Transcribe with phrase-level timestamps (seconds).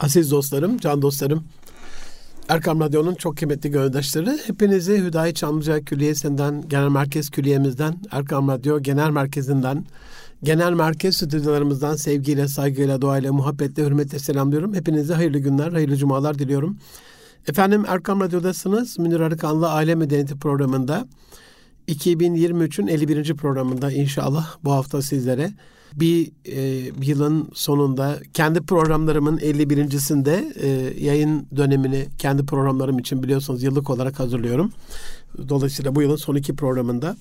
[0.00, 1.44] Aziz dostlarım, can dostlarım,
[2.48, 9.10] Erkam Radyo'nun çok kıymetli gönüldaşları, hepinizi Hüdayi Çamlıca Külliyesi'nden, Genel Merkez Külliyemizden, Erkam Radyo Genel
[9.10, 9.84] Merkezi'nden,
[10.42, 14.74] Genel Merkez stüdyolarımızdan sevgiyle, saygıyla, duayla, muhabbetle, hürmetle selamlıyorum.
[14.74, 16.78] Hepinize hayırlı günler, hayırlı cumalar diliyorum.
[17.48, 18.98] Efendim Erkam Radyo'dasınız.
[18.98, 21.08] Münir Arıkanlı Aile Medeniyeti programında
[21.88, 23.34] 2023'ün 51.
[23.34, 25.52] programında inşallah bu hafta sizlere
[25.94, 30.68] bir e, yılın sonunda kendi programlarımın 51.sinde e,
[31.04, 34.72] yayın dönemini kendi programlarım için biliyorsunuz yıllık olarak hazırlıyorum.
[35.48, 37.16] Dolayısıyla bu yılın son iki programında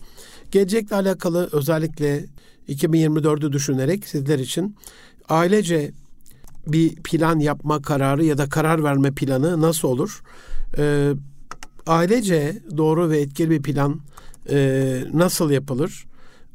[0.52, 2.26] gelecekle alakalı özellikle
[2.70, 4.76] 2024'ü düşünerek sizler için
[5.30, 5.92] ailece
[6.68, 10.22] bir plan yapma kararı ya da karar verme planı nasıl olur?
[10.78, 11.14] E,
[11.88, 14.00] ailece doğru ve etkili bir plan
[14.50, 16.06] e, nasıl yapılır?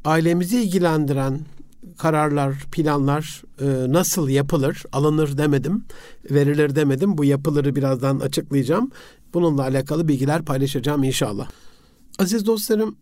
[0.05, 1.41] Ailemizi ilgilendiren
[1.99, 5.85] kararlar, planlar e, nasıl yapılır, alınır demedim,
[6.31, 7.19] verilir demedim.
[7.19, 8.91] Bu yapıları birazdan açıklayacağım.
[9.35, 11.49] Bununla alakalı bilgiler paylaşacağım inşallah.
[12.19, 12.97] Aziz dostlarım,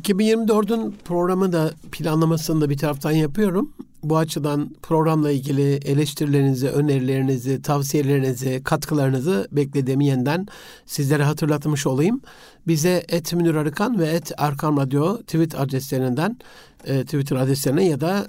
[0.00, 3.72] 2024'ün programı da planlamasını da bir taraftan yapıyorum.
[4.02, 10.46] Bu açıdan programla ilgili eleştirilerinizi, önerilerinizi, tavsiyelerinizi, katkılarınızı beklediğimi yeniden
[10.86, 12.20] sizlere hatırlatmış olayım.
[12.68, 16.38] Bize et Arıkan ve et Erkan Radyo tweet adreslerinden
[16.84, 18.26] e, Twitter adreslerine ya da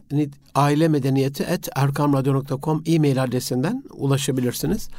[0.56, 4.90] aile medeniyeti et erkamradyo.com e-mail adresinden ulaşabilirsiniz.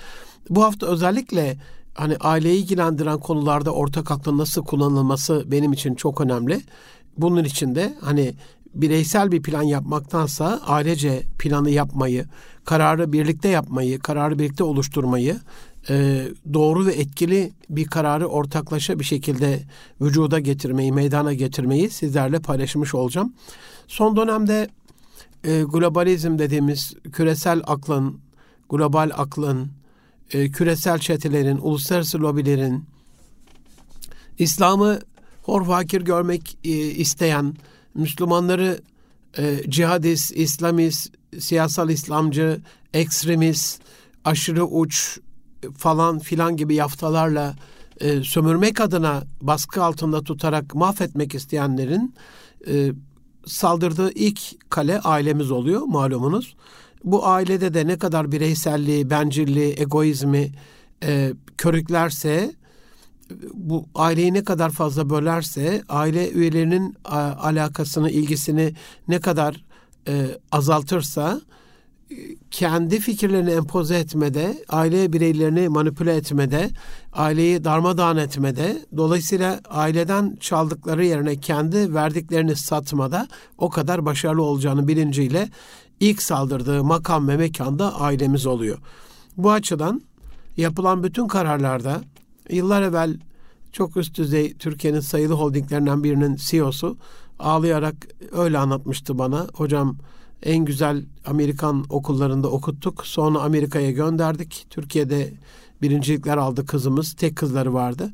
[0.50, 1.56] Bu hafta özellikle
[1.94, 6.60] hani aileyi ilgilendiren konularda ortak aklın nasıl kullanılması benim için çok önemli.
[7.18, 8.34] Bunun için de hani
[8.74, 12.24] bireysel bir plan yapmaktansa ailece planı yapmayı,
[12.64, 15.36] kararı birlikte yapmayı, kararı birlikte oluşturmayı,
[15.88, 19.60] e, doğru ve etkili bir kararı ortaklaşa bir şekilde
[20.00, 23.32] vücuda getirmeyi, meydana getirmeyi sizlerle paylaşmış olacağım.
[23.88, 24.68] Son dönemde
[25.44, 28.20] e, globalizm dediğimiz küresel aklın,
[28.70, 29.70] global aklın,
[30.32, 32.84] e, küresel çetelerin, uluslararası lobilerin,
[34.38, 35.00] İslam'ı
[35.42, 37.54] hor fakir görmek e, isteyen
[37.94, 38.80] Müslümanları
[39.38, 42.60] e, cihadist, İslamist, siyasal İslamcı,
[42.94, 43.82] ekstremist,
[44.24, 45.18] aşırı uç
[45.76, 47.54] falan filan gibi yaftalarla
[48.00, 52.14] e, sömürmek adına baskı altında tutarak mahvetmek isteyenlerin
[52.66, 52.92] e,
[53.46, 56.56] saldırdığı ilk kale ailemiz oluyor malumunuz.
[57.04, 60.52] Bu ailede de ne kadar bireyselliği, bencilliği, egoizmi
[61.02, 62.54] e, körüklerse
[63.54, 68.74] bu aileyi ne kadar fazla bölerse aile üyelerinin a, alakasını, ilgisini
[69.08, 69.64] ne kadar
[70.08, 71.40] e, azaltırsa
[72.50, 76.70] kendi fikirlerini empoze etmede, aile bireylerini manipüle etmede,
[77.12, 83.28] aileyi darmadağın etmede, dolayısıyla aileden çaldıkları yerine kendi verdiklerini satmada
[83.58, 85.48] o kadar başarılı olacağını bilinciyle
[86.00, 88.78] ilk saldırdığı makam ve mekanda ailemiz oluyor.
[89.36, 90.02] Bu açıdan
[90.56, 92.00] yapılan bütün kararlarda
[92.50, 93.16] yıllar evvel
[93.72, 96.96] çok üst düzey Türkiye'nin sayılı holdinglerinden birinin CEO'su
[97.38, 97.94] ağlayarak
[98.32, 99.46] öyle anlatmıştı bana.
[99.54, 99.96] Hocam
[100.42, 103.06] en güzel Amerikan okullarında okuttuk.
[103.06, 104.66] Sonra Amerika'ya gönderdik.
[104.70, 105.32] Türkiye'de
[105.82, 107.12] birincilikler aldı kızımız.
[107.12, 108.10] Tek kızları vardı.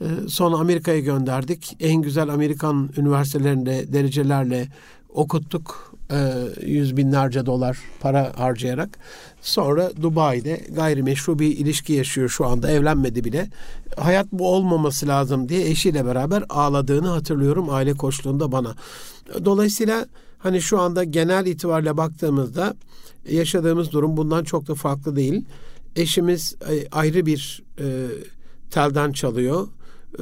[0.00, 1.76] Ee, sonra Amerika'ya gönderdik.
[1.80, 4.68] En güzel Amerikan üniversitelerinde derecelerle
[5.08, 5.94] okuttuk.
[6.10, 6.32] E,
[6.66, 8.98] yüz binlerce dolar para harcayarak.
[9.40, 12.70] Sonra Dubai'de gayrimeşru bir ilişki yaşıyor şu anda.
[12.70, 13.48] Evlenmedi bile.
[13.96, 18.74] Hayat bu olmaması lazım diye eşiyle beraber ağladığını hatırlıyorum aile koçluğunda bana.
[19.44, 20.06] Dolayısıyla
[20.38, 22.74] Hani şu anda genel itibariyle baktığımızda
[23.30, 25.44] yaşadığımız durum bundan çok da farklı değil.
[25.96, 28.06] Eşimiz e, ayrı bir e,
[28.70, 29.68] telden çalıyor.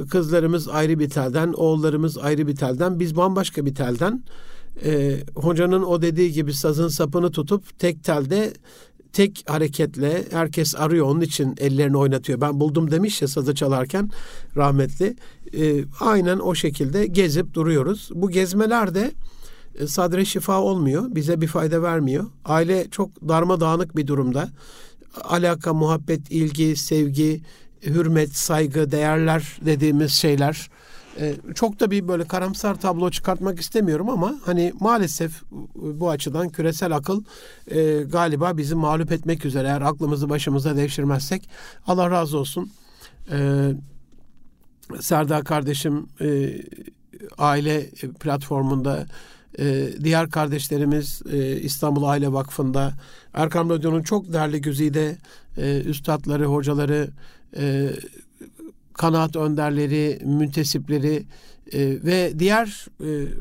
[0.09, 4.23] Kızlarımız ayrı bir telden, oğullarımız ayrı bir telden, biz bambaşka bir telden.
[4.83, 8.53] E, hocanın o dediği gibi sazın sapını tutup tek telde
[9.13, 12.41] tek hareketle herkes arıyor onun için ellerini oynatıyor.
[12.41, 14.11] Ben buldum demiş ya sazı çalarken
[14.55, 15.15] rahmetli.
[15.53, 18.09] E, aynen o şekilde gezip duruyoruz.
[18.13, 19.11] Bu gezmelerde e,
[19.87, 21.15] sadre şifa olmuyor.
[21.15, 22.25] Bize bir fayda vermiyor.
[22.45, 24.49] Aile çok darmadağınık bir durumda.
[25.23, 27.41] Alaka, muhabbet, ilgi, sevgi,
[27.85, 30.69] hürmet, saygı, değerler dediğimiz şeyler
[31.19, 35.41] e, çok da bir böyle karamsar tablo çıkartmak istemiyorum ama hani maalesef
[35.75, 37.23] bu açıdan küresel akıl
[37.67, 41.49] e, galiba bizi mağlup etmek üzere eğer aklımızı başımıza devşirmezsek
[41.87, 42.71] Allah razı olsun.
[43.31, 43.69] E,
[44.99, 46.61] Serdar kardeşim e,
[47.37, 49.05] aile platformunda
[49.59, 52.93] ee, diğer kardeşlerimiz e, İstanbul Aile Vakfı'nda,
[53.33, 55.17] Erkam Radyo'nun çok değerli güzide
[55.57, 57.09] e, üstadları, hocaları,
[57.57, 57.89] e,
[58.93, 61.25] kanaat önderleri, müntesipleri
[61.73, 62.85] e, ve diğer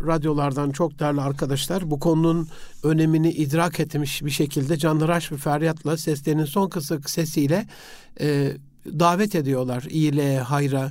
[0.06, 2.48] radyolardan çok değerli arkadaşlar bu konunun
[2.82, 7.66] önemini idrak etmiş bir şekilde canlıraş ve feryatla seslerinin son kısık sesiyle
[8.86, 10.90] davet ediyorlar iyiliğe, hayra,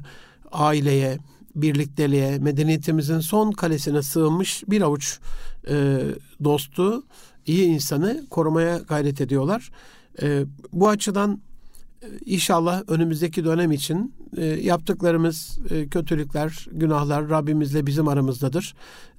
[0.51, 1.17] aileye,
[1.55, 5.19] birlikteliğe, medeniyetimizin son kalesine sığınmış bir avuç
[5.69, 5.99] e,
[6.43, 7.03] dostu,
[7.45, 9.71] iyi insanı korumaya gayret ediyorlar.
[10.21, 11.41] E, bu açıdan
[12.01, 18.75] e, inşallah önümüzdeki dönem için e, yaptıklarımız e, kötülükler, günahlar Rabbimizle bizim aramızdadır.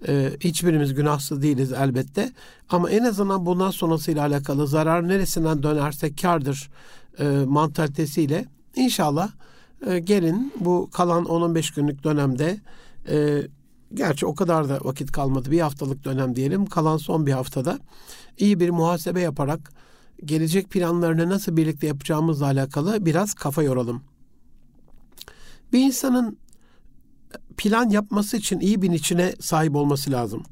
[0.08, 2.32] E, hiçbirimiz günahsız değiliz elbette.
[2.68, 6.70] Ama en azından bundan sonrasıyla alakalı zarar neresinden dönerse kardır
[7.18, 8.44] e, mantalitesiyle
[8.76, 9.30] inşallah
[9.86, 12.60] e, gelin bu kalan 10-15 günlük dönemde
[13.08, 13.42] e,
[13.94, 17.78] gerçi o kadar da vakit kalmadı bir haftalık dönem diyelim kalan son bir haftada
[18.38, 19.72] iyi bir muhasebe yaparak
[20.24, 24.02] gelecek planlarını nasıl birlikte yapacağımızla alakalı biraz kafa yoralım.
[25.72, 26.38] Bir insanın
[27.56, 30.42] plan yapması için iyi bir içine sahip olması lazım.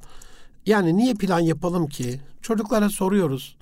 [0.66, 2.20] Yani niye plan yapalım ki?
[2.42, 3.56] Çocuklara soruyoruz.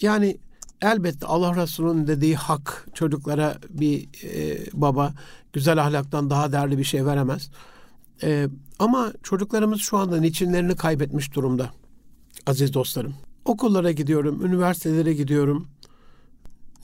[0.00, 0.38] Yani
[0.82, 5.14] elbette Allah Resulü'nün dediği hak çocuklara bir e, baba
[5.52, 7.50] güzel ahlaktan daha değerli bir şey veremez.
[8.22, 11.70] E, ama çocuklarımız şu anda niçinlerini kaybetmiş durumda
[12.46, 13.14] aziz dostlarım.
[13.44, 15.68] Okullara gidiyorum, üniversitelere gidiyorum.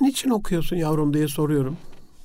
[0.00, 1.76] Niçin okuyorsun yavrum diye soruyorum.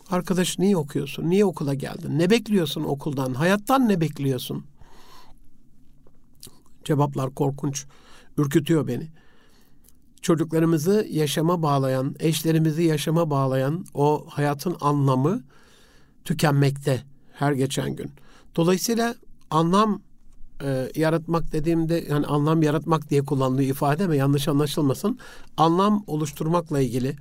[0.10, 1.30] Arkadaş niye okuyorsun?
[1.30, 2.20] Niye okula geldin?
[2.20, 3.34] Ne bekliyorsun okuldan?
[3.34, 4.66] Hayattan ne bekliyorsun?
[6.86, 7.86] Cevaplar korkunç.
[8.38, 9.08] Ürkütüyor beni.
[10.28, 15.44] Çocuklarımızı yaşama bağlayan, eşlerimizi yaşama bağlayan o hayatın anlamı
[16.26, 17.04] tükenmekte
[17.34, 18.12] her geçen gün.
[18.56, 19.16] Dolayısıyla
[19.50, 20.02] anlam
[20.64, 25.20] e, yaratmak dediğimde yani anlam yaratmak diye kullandığı ifade mi yanlış anlaşılmasın.
[25.58, 27.16] Anlam oluşturmakla ilgili,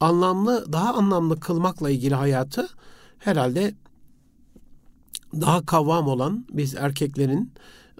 [0.00, 2.68] anlamlı daha anlamlı kılmakla ilgili hayatı
[3.18, 3.74] herhalde
[5.34, 7.52] daha kavvam olan biz erkeklerin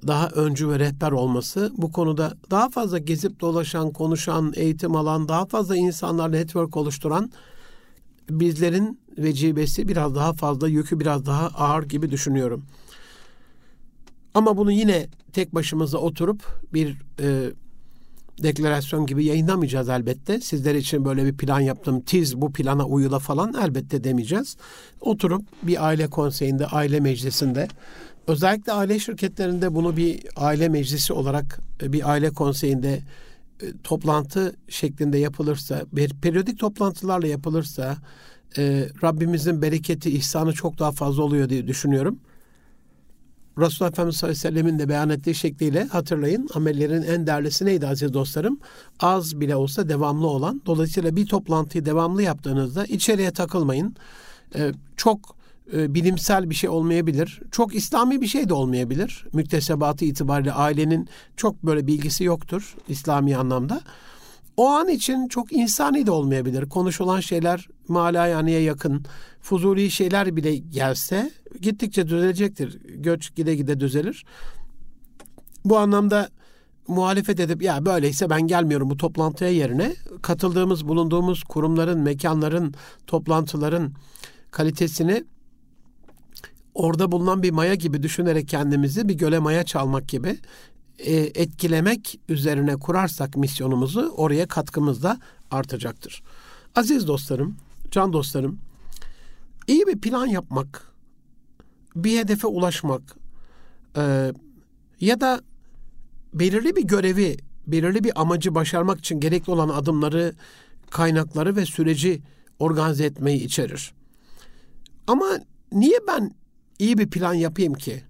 [0.06, 5.46] daha öncü ve rehber olması bu konuda daha fazla gezip dolaşan, konuşan, eğitim alan, daha
[5.46, 7.30] fazla insanlarla network oluşturan
[8.30, 12.64] bizlerin vecibesi biraz daha fazla, yükü biraz daha ağır gibi düşünüyorum.
[14.34, 16.42] Ama bunu yine tek başımıza oturup
[16.72, 17.50] bir e,
[18.42, 20.40] deklarasyon gibi yayınlamayacağız elbette.
[20.40, 24.56] Sizler için böyle bir plan yaptım, tiz bu plana uyula falan elbette demeyeceğiz.
[25.00, 27.68] Oturup bir aile konseyinde, aile meclisinde,
[28.28, 33.02] özellikle aile şirketlerinde bunu bir aile meclisi olarak e, bir aile konseyinde
[33.62, 37.96] e, toplantı şeklinde yapılırsa, bir periyodik toplantılarla yapılırsa
[38.58, 42.18] e, Rabbimizin bereketi, ihsanı çok daha fazla oluyor diye düşünüyorum.
[43.58, 47.86] Resulullah Efendimiz sallallahu aleyhi ve sellemin de beyan ettiği şekliyle hatırlayın amellerin en değerlisi neydi
[47.86, 48.60] aziz dostlarım?
[49.00, 50.62] Az bile olsa devamlı olan.
[50.66, 53.96] Dolayısıyla bir toplantıyı devamlı yaptığınızda içeriye takılmayın.
[54.54, 55.37] Ee, çok
[55.72, 57.40] e, bilimsel bir şey olmayabilir.
[57.50, 59.24] Çok İslami bir şey de olmayabilir.
[59.32, 63.80] Müktesebatı itibariyle ailenin çok böyle bilgisi yoktur İslami anlamda.
[64.56, 66.68] O an için çok insani de olmayabilir.
[66.68, 69.04] Konuşulan şeyler malayaniye yakın,
[69.40, 71.30] fuzuli şeyler bile gelse
[71.60, 72.78] gittikçe düzelecektir.
[72.84, 74.24] Göç gide gide düzelir.
[75.64, 76.28] Bu anlamda
[76.88, 82.74] muhalefet edip ya böyleyse ben gelmiyorum bu toplantıya yerine katıldığımız, bulunduğumuz kurumların, mekanların,
[83.06, 83.92] toplantıların
[84.50, 85.24] kalitesini
[86.78, 90.38] orada bulunan bir maya gibi düşünerek kendimizi bir göle maya çalmak gibi
[90.98, 95.18] e, etkilemek üzerine kurarsak misyonumuzu oraya katkımız da
[95.50, 96.22] artacaktır.
[96.74, 97.56] Aziz dostlarım,
[97.90, 98.58] can dostlarım,
[99.66, 100.92] iyi bir plan yapmak,
[101.96, 103.02] bir hedefe ulaşmak
[103.96, 104.32] e,
[105.00, 105.40] ya da
[106.34, 110.34] belirli bir görevi, belirli bir amacı başarmak için gerekli olan adımları,
[110.90, 112.22] kaynakları ve süreci
[112.58, 113.92] organize etmeyi içerir.
[115.06, 115.26] Ama
[115.72, 116.37] niye ben
[116.78, 118.02] iyi bir plan yapayım ki?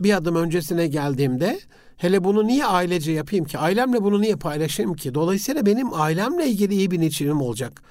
[0.00, 1.60] Bir adım öncesine geldiğimde
[1.96, 3.58] hele bunu niye ailece yapayım ki?
[3.58, 5.14] Ailemle bunu niye paylaşayım ki?
[5.14, 7.82] Dolayısıyla benim ailemle ilgili iyi bir niçinim olacak.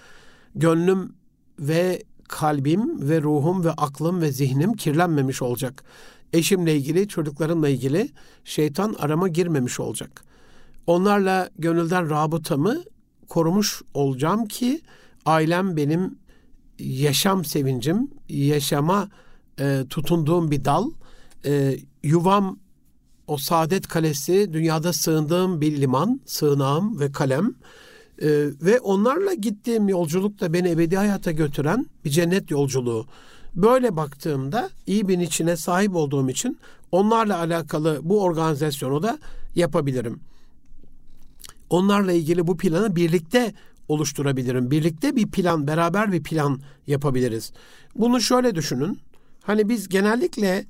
[0.56, 1.14] Gönlüm
[1.60, 5.84] ve kalbim ve ruhum ve aklım ve zihnim kirlenmemiş olacak.
[6.34, 8.10] Eşimle ilgili, çocuklarımla ilgili
[8.44, 10.24] şeytan arama girmemiş olacak.
[10.88, 12.84] Onlarla gönülden rabıtamı
[13.30, 14.82] korumuş olacağım ki
[15.26, 16.20] ailem benim
[16.80, 19.10] yaşam sevincim, yaşama
[19.62, 20.92] e, tutunduğum bir dal,
[21.46, 22.60] e, yuvam
[23.28, 27.56] o saadet kalesi, dünyada sığındığım bir liman, sığınağım ve kalem,
[28.22, 33.06] ee, ve onlarla gittiğim yolculuk da beni ebedi hayata götüren bir cennet yolculuğu.
[33.56, 36.58] Böyle baktığımda iyi bir içine sahip olduğum için
[36.92, 39.20] onlarla alakalı bu organizasyonu da
[39.56, 40.20] yapabilirim.
[41.70, 43.54] Onlarla ilgili bu planı birlikte
[43.88, 44.72] oluşturabilirim?
[44.72, 47.52] Birlikte bir plan, beraber bir plan yapabiliriz.
[47.96, 49.00] Bunu şöyle düşünün.
[49.44, 50.66] Hani biz genellikle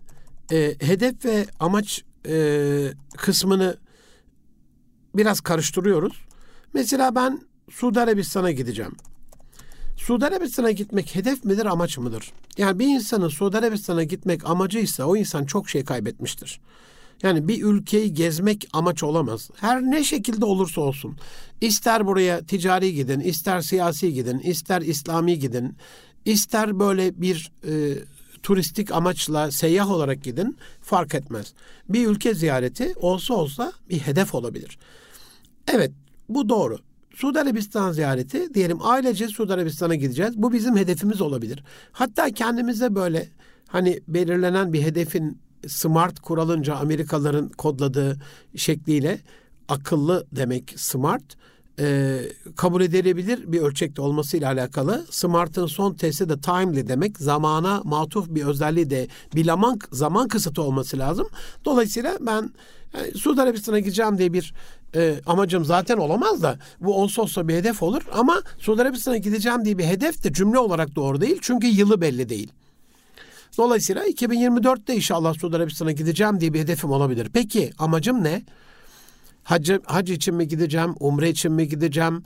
[0.52, 3.78] e, hedef ve amaç e, kısmını
[5.16, 6.26] biraz karıştırıyoruz.
[6.74, 8.96] Mesela ben Suudi Arabistan'a gideceğim.
[9.98, 12.32] Suudi Arabistan'a gitmek hedef midir, amaç mıdır?
[12.58, 16.60] Yani bir insanın Suudi Arabistan'a gitmek amacıysa o insan çok şey kaybetmiştir.
[17.24, 19.50] Yani bir ülkeyi gezmek amaç olamaz.
[19.56, 21.18] Her ne şekilde olursa olsun.
[21.62, 25.76] İster buraya ticari gidin, ister siyasi gidin, ister İslami gidin,
[26.26, 27.98] ister böyle bir e,
[28.44, 31.54] turistik amaçla seyyah olarak gidin fark etmez.
[31.90, 34.78] Bir ülke ziyareti olsa olsa bir hedef olabilir.
[35.68, 35.92] Evet
[36.30, 36.78] bu doğru.
[37.16, 40.38] Suudi Arabistan ziyareti diyelim ailece Suudi Arabistan'a gideceğiz.
[40.38, 41.64] Bu bizim hedefimiz olabilir.
[41.92, 43.30] Hatta kendimize böyle
[43.68, 48.18] hani belirlenen bir hedefin smart kuralınca Amerikalıların kodladığı
[48.56, 49.20] şekliyle
[49.68, 51.24] akıllı demek smart
[51.80, 52.20] e,
[52.56, 55.06] kabul edilebilir bir ölçekte olmasıyla alakalı.
[55.10, 57.18] Smart'ın son testi de timely demek.
[57.18, 61.28] Zamana matuf bir özelliği de bir zaman, zaman kısıtı olması lazım.
[61.66, 62.52] Dolayısıyla ben
[62.98, 64.54] yani Suudi Arabistan'a gideceğim diye bir
[64.96, 68.02] e, amacım zaten olamaz da bu olsa olsa bir hedef olur.
[68.14, 71.38] Ama Suudi Arabistan'a gideceğim diye bir hedef de cümle olarak doğru değil.
[71.42, 72.52] Çünkü yılı belli değil.
[73.58, 77.30] Dolayısıyla 2024'te inşallah Suudi Arabistan'a gideceğim diye bir hedefim olabilir.
[77.34, 78.42] Peki amacım ne?
[79.44, 80.96] Hac, hac için mi gideceğim?
[81.00, 82.24] Umre için mi gideceğim?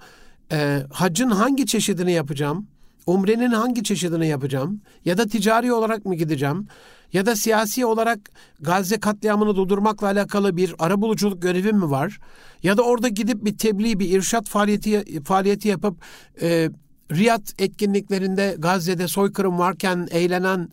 [0.52, 2.68] Ee, hacın hangi çeşidini yapacağım?
[3.06, 4.82] Umrenin hangi çeşidini yapacağım?
[5.06, 6.68] Ya da ticari olarak mı gideceğim?
[7.14, 8.20] Ya da siyasi olarak
[8.60, 12.20] Gazze katliamını durdurmakla alakalı bir arabuluculuk görevim mi var?
[12.64, 15.98] Ya da orada gidip bir tebliğ, bir irşat faaliyeti faaliyeti yapıp
[16.42, 16.70] e,
[17.12, 20.70] Riyad etkinliklerinde Gazze'de soykırım varken eğlenen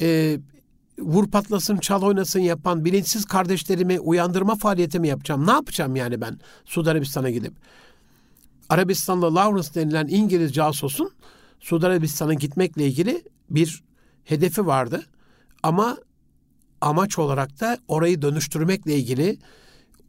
[0.00, 0.38] e,
[0.98, 5.46] vur patlasın çal oynasın yapan bilinçsiz kardeşlerimi uyandırma faaliyetimi yapacağım.
[5.46, 7.52] Ne yapacağım yani ben Suudi Arabistan'a gidip?
[8.68, 11.10] Arabistan'da Lawrence denilen İngiliz casusun
[11.60, 13.84] Suudi Arabistan'a gitmekle ilgili bir
[14.24, 15.02] hedefi vardı.
[15.62, 15.96] Ama
[16.80, 19.38] amaç olarak da orayı dönüştürmekle ilgili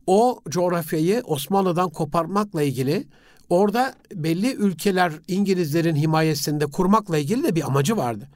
[0.08, 3.08] o coğrafyayı Osmanlı'dan koparmakla ilgili
[3.50, 8.29] orada belli ülkeler İngilizlerin himayesinde kurmakla ilgili de bir amacı vardı.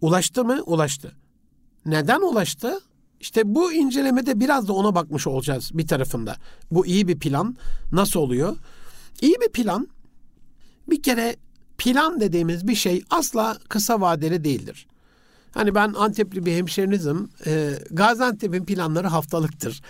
[0.00, 0.62] Ulaştı mı?
[0.66, 1.12] Ulaştı.
[1.86, 2.80] Neden ulaştı?
[3.20, 6.36] İşte bu incelemede biraz da ona bakmış olacağız bir tarafında.
[6.70, 7.56] Bu iyi bir plan
[7.92, 8.56] nasıl oluyor?
[9.20, 9.88] İyi bir plan
[10.90, 11.36] bir kere
[11.78, 14.86] plan dediğimiz bir şey asla kısa vadeli değildir.
[15.54, 17.28] Hani ben Antepli bir hemşerinizim.
[17.46, 19.82] E, Gaziantep'in planları haftalıktır.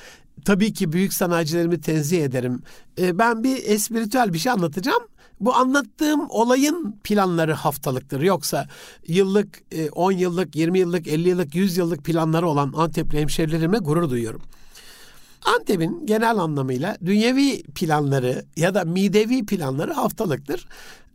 [0.44, 2.62] Tabii ki büyük sanayicilerimi tenzih ederim.
[2.98, 5.02] E, ben bir espiritüel bir şey anlatacağım.
[5.40, 8.20] Bu anlattığım olayın planları haftalıktır.
[8.20, 8.68] Yoksa
[9.06, 9.62] yıllık,
[9.92, 14.42] 10 e, yıllık, 20 yıllık, 50 yıllık, 100 yıllık planları olan Antepli hemşerilerimle gurur duyuyorum.
[15.44, 20.66] Antep'in genel anlamıyla dünyevi planları ya da midevi planları haftalıktır.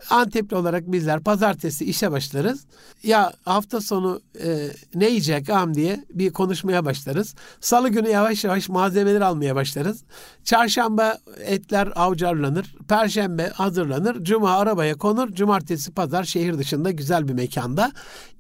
[0.09, 2.65] Antepli olarak bizler pazartesi işe başlarız.
[3.03, 7.35] Ya hafta sonu e, ne yiyecek am diye bir konuşmaya başlarız.
[7.61, 10.03] Salı günü yavaş yavaş malzemeler almaya başlarız.
[10.43, 12.75] Çarşamba etler avcarlanır.
[12.87, 14.23] Perşembe hazırlanır.
[14.23, 15.31] Cuma arabaya konur.
[15.31, 17.91] Cumartesi pazar şehir dışında güzel bir mekanda.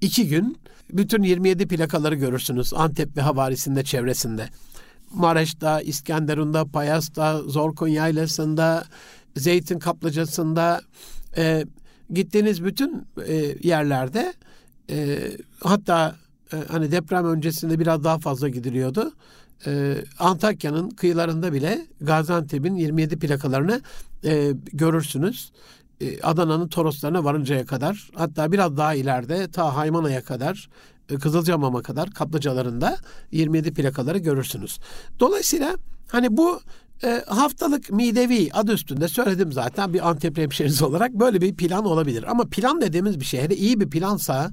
[0.01, 0.57] iki gün
[0.93, 4.49] bütün 27 plakaları görürsünüz Antep ve havarisinde çevresinde.
[5.13, 8.83] Maraş'ta, İskenderun'da, Payas'ta, Zorkun Yaylası'nda,
[9.35, 10.81] Zeytin Kaplıcası'nda,
[11.37, 11.65] e,
[12.13, 14.33] gittiğiniz bütün e, yerlerde
[14.89, 15.19] e,
[15.59, 16.15] hatta
[16.53, 19.11] e, hani deprem öncesinde biraz daha fazla gidiliyordu.
[19.65, 23.81] E, Antakya'nın kıyılarında bile Gaziantep'in 27 plakalarını
[24.25, 25.51] e, görürsünüz.
[26.01, 30.69] E, Adana'nın Toroslarına varıncaya kadar hatta biraz daha ileride ta Haymana'ya kadar
[31.17, 32.97] Kızılcamam'a kadar kaplıcalarında
[33.31, 34.79] 27 plakaları görürsünüz.
[35.19, 36.61] Dolayısıyla hani bu
[37.03, 42.23] e, haftalık midevi adı üstünde söyledim zaten bir Antep hemşerisi olarak böyle bir plan olabilir.
[42.31, 44.51] Ama plan dediğimiz bir şey hele iyi bir plansa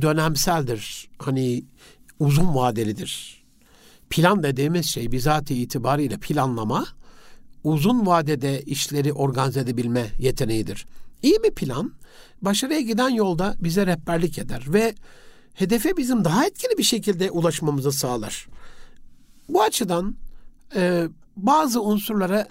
[0.00, 1.08] dönemseldir.
[1.18, 1.64] Hani
[2.18, 3.42] uzun vadelidir.
[4.10, 6.86] Plan dediğimiz şey bizatihi itibariyle planlama
[7.64, 10.86] uzun vadede işleri organize edebilme yeteneğidir.
[11.22, 11.92] İyi bir plan
[12.42, 14.94] başarıya giden yolda bize rehberlik eder ve
[15.58, 18.46] hedefe bizim daha etkili bir şekilde ulaşmamızı sağlar.
[19.48, 20.16] Bu açıdan
[20.76, 22.48] e, bazı unsurlara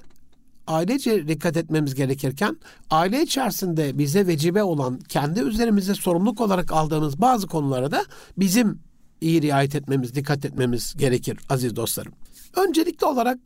[0.68, 2.58] ailece dikkat etmemiz gerekirken
[2.90, 8.06] aile içerisinde bize vecibe olan kendi üzerimize sorumluluk olarak aldığımız bazı konulara da
[8.38, 8.80] bizim
[9.22, 12.14] iyi riayet etmemiz, dikkat etmemiz gerekir aziz dostlarım.
[12.56, 13.40] Öncelikli olarak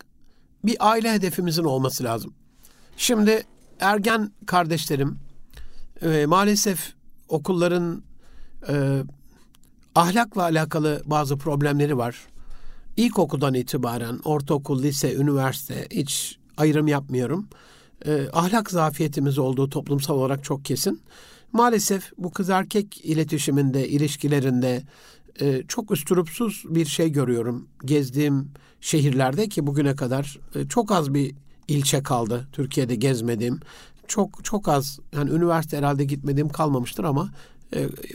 [0.65, 2.34] bir aile hedefimizin olması lazım.
[2.98, 3.44] Şimdi
[3.80, 5.20] ergen kardeşlerim
[6.01, 6.94] e, maalesef
[7.30, 8.03] okulların
[8.70, 9.03] e,
[9.95, 12.27] ahlakla alakalı bazı problemleri var
[12.98, 17.48] ilkokuldan itibaren ortaokul, lise, üniversite hiç ayrım yapmıyorum.
[18.05, 21.01] e, ahlak zafiyetimiz olduğu toplumsal olarak çok kesin.
[21.53, 24.83] Maalesef bu kız erkek iletişiminde, ilişkilerinde
[25.41, 27.67] e, çok üstürupsuz bir şey görüyorum.
[27.86, 31.36] Gezdiğim şehirlerde ki bugüne kadar e, çok az bir
[31.67, 33.60] ilçe kaldı Türkiye'de gezmediğim.
[34.07, 37.31] Çok çok az yani üniversite herhalde gitmediğim kalmamıştır ama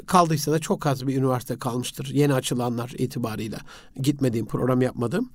[0.07, 2.11] kaldıysa da çok az bir üniversite kalmıştır.
[2.13, 3.59] Yeni açılanlar itibarıyla
[3.97, 5.31] gitmediğim, program yapmadım.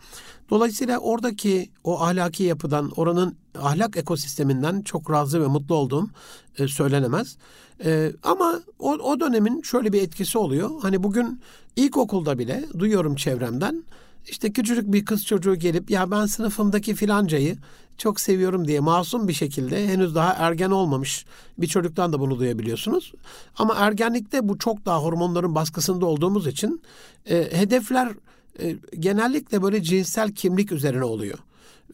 [0.49, 6.09] Dolayısıyla oradaki o ahlaki yapıdan, oranın ahlak ekosisteminden çok razı ve mutlu olduğum
[6.57, 7.37] e, söylenemez.
[7.85, 10.69] E, ama o, o dönemin şöyle bir etkisi oluyor.
[10.81, 11.41] Hani bugün
[11.75, 13.83] ilkokulda bile duyuyorum çevremden
[14.27, 17.57] işte küçücük bir kız çocuğu gelip ya ben sınıfımdaki filancayı
[17.97, 21.25] çok seviyorum diye masum bir şekilde henüz daha ergen olmamış
[21.57, 23.13] bir çocuktan da bunu duyabiliyorsunuz.
[23.57, 26.81] Ama ergenlikte bu çok daha hormonların baskısında olduğumuz için
[27.25, 28.11] e, hedefler
[28.59, 31.39] e, genellikle böyle cinsel kimlik üzerine oluyor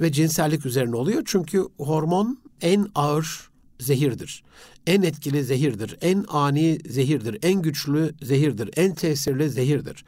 [0.02, 1.22] ve cinsellik üzerine oluyor.
[1.26, 4.44] Çünkü hormon en ağır zehirdir.
[4.88, 10.06] En etkili zehirdir, en ani zehirdir, en güçlü zehirdir, en tesirli zehirdir.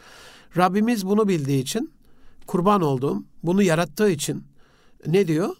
[0.57, 1.91] Rabbimiz bunu bildiği için
[2.49, 4.43] kurban olduğum bunu yarattığı için
[5.07, 5.55] ne diyor?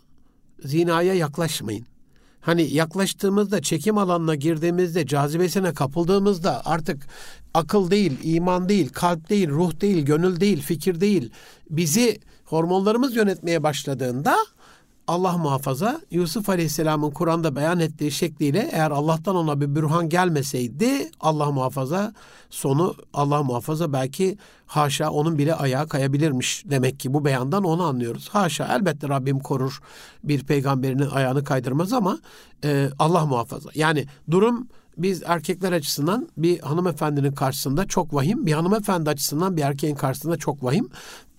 [0.64, 1.86] Zinaya yaklaşmayın.
[2.42, 7.08] Hani yaklaştığımızda, çekim alanına girdiğimizde, cazibesine kapıldığımızda artık
[7.54, 11.32] akıl değil, iman değil, kalp değil, ruh değil, gönül değil, fikir değil.
[11.70, 14.36] Bizi hormonlarımız yönetmeye başladığında
[15.10, 21.52] Allah muhafaza Yusuf Aleyhisselam'ın Kur'an'da beyan ettiği şekliyle eğer Allah'tan ona bir bürhan gelmeseydi Allah
[21.52, 22.14] muhafaza
[22.50, 28.30] sonu Allah muhafaza belki haşa onun bile ayağı kayabilirmiş demek ki bu beyandan onu anlıyoruz.
[28.30, 29.80] Haşa elbette Rabbim korur
[30.24, 32.20] bir peygamberinin ayağını kaydırmaz ama
[32.64, 33.70] e, Allah muhafaza.
[33.76, 39.96] Yani durum biz erkekler açısından bir hanımefendinin karşısında çok vahim, bir hanımefendi açısından bir erkeğin
[39.96, 40.90] karşısında çok vahim.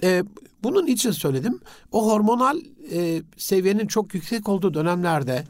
[0.03, 0.25] E,
[0.62, 1.61] bunun için söyledim.
[1.93, 2.61] O hormonal
[2.93, 5.45] e, seviyenin çok yüksek olduğu dönemlerde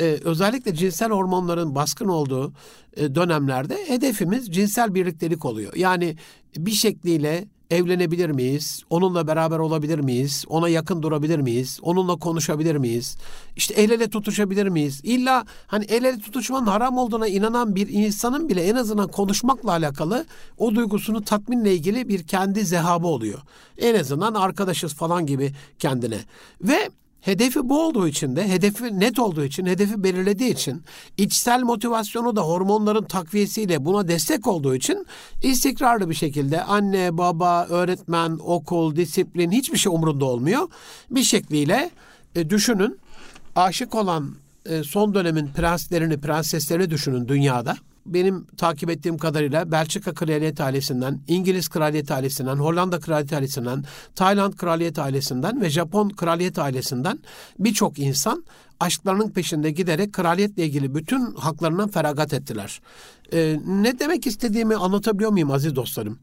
[0.00, 2.52] e, özellikle cinsel hormonların baskın olduğu
[2.96, 5.74] e, dönemlerde hedefimiz cinsel birliktelik oluyor.
[5.74, 6.16] Yani
[6.56, 7.44] bir şekliyle
[7.74, 8.82] evlenebilir miyiz?
[8.90, 10.44] Onunla beraber olabilir miyiz?
[10.48, 11.78] Ona yakın durabilir miyiz?
[11.82, 13.16] Onunla konuşabilir miyiz?
[13.56, 15.00] İşte el ele tutuşabilir miyiz?
[15.04, 20.26] İlla hani el ele tutuşmanın haram olduğuna inanan bir insanın bile en azından konuşmakla alakalı
[20.58, 23.38] o duygusunu tatminle ilgili bir kendi zehabı oluyor.
[23.78, 26.18] En azından arkadaşız falan gibi kendine.
[26.60, 26.90] Ve
[27.24, 30.82] Hedefi bu olduğu için de, hedefi net olduğu için, hedefi belirlediği için,
[31.16, 35.06] içsel motivasyonu da hormonların takviyesiyle buna destek olduğu için
[35.42, 40.68] istikrarlı bir şekilde anne, baba, öğretmen, okul, disiplin hiçbir şey umrunda olmuyor.
[41.10, 41.90] Bir şekliyle
[42.34, 42.98] e, düşünün,
[43.56, 44.34] aşık olan
[44.66, 51.68] e, son dönemin prenslerini, prenseslerini düşünün dünyada benim takip ettiğim kadarıyla Belçika Kraliyet ailesinden, İngiliz
[51.68, 57.18] Kraliyet ailesinden, Hollanda Kraliyet ailesinden, Tayland Kraliyet ailesinden ve Japon Kraliyet ailesinden
[57.58, 58.44] birçok insan
[58.80, 62.80] aşklarının peşinde giderek kraliyetle ilgili bütün haklarından feragat ettiler.
[63.32, 66.18] Ee, ne demek istediğimi anlatabiliyor muyum aziz dostlarım?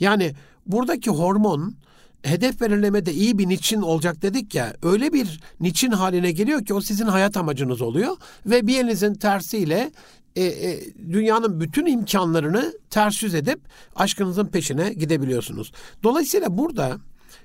[0.00, 0.34] Yani
[0.66, 1.74] buradaki hormon
[2.22, 6.80] hedef belirlemede iyi bir niçin olacak dedik ya öyle bir niçin haline geliyor ki o
[6.80, 9.90] sizin hayat amacınız oluyor ve bir elinizin tersiyle
[10.36, 13.60] e, e, dünyanın bütün imkanlarını ters yüz edip
[13.96, 15.72] aşkınızın peşine gidebiliyorsunuz.
[16.02, 16.98] Dolayısıyla burada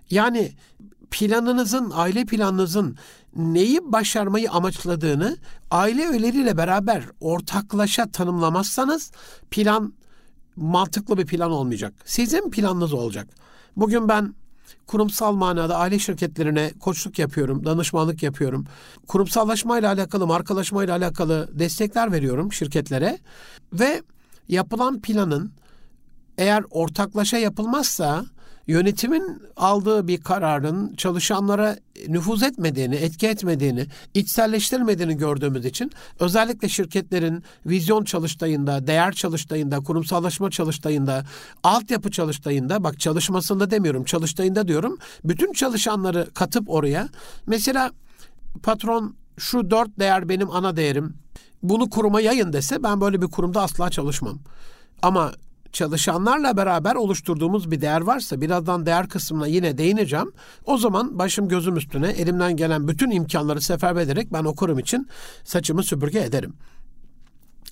[0.10, 0.52] yani
[1.12, 2.98] planınızın, aile planınızın
[3.36, 5.38] neyi başarmayı amaçladığını
[5.72, 9.12] aile üyeleriyle beraber ortaklaşa tanımlamazsanız
[9.52, 9.94] plan
[10.56, 11.94] mantıklı bir plan olmayacak.
[12.06, 13.28] Sizin planınız olacak.
[13.78, 14.34] Bugün ben
[14.88, 18.66] kurumsal manada aile şirketlerine koçluk yapıyorum, danışmanlık yapıyorum.
[19.08, 23.20] Kurumsallaşmayla alakalı, markalaşmayla alakalı destekler veriyorum şirketlere
[23.74, 24.02] ve
[24.50, 25.52] yapılan planın
[26.38, 28.26] eğer ortaklaşa yapılmazsa
[28.68, 38.04] yönetimin aldığı bir kararın çalışanlara nüfuz etmediğini, etki etmediğini, içselleştirmediğini gördüğümüz için özellikle şirketlerin vizyon
[38.04, 41.26] çalıştayında, değer çalıştayında, kurumsallaşma çalıştayında,
[41.64, 47.10] altyapı çalıştayında, bak çalışmasında demiyorum, çalıştayında diyorum, bütün çalışanları katıp oraya,
[47.48, 47.92] mesela
[48.64, 51.14] patron şu dört değer benim ana değerim,
[51.64, 54.40] bunu kuruma yayın dese ben böyle bir kurumda asla çalışmam.
[55.02, 55.32] Ama
[55.72, 60.32] çalışanlarla beraber oluşturduğumuz bir değer varsa birazdan değer kısmına yine değineceğim.
[60.66, 65.08] O zaman başım gözüm üstüne elimden gelen bütün imkanları seferber ederek ben okurum için
[65.44, 66.54] saçımı süpürge ederim.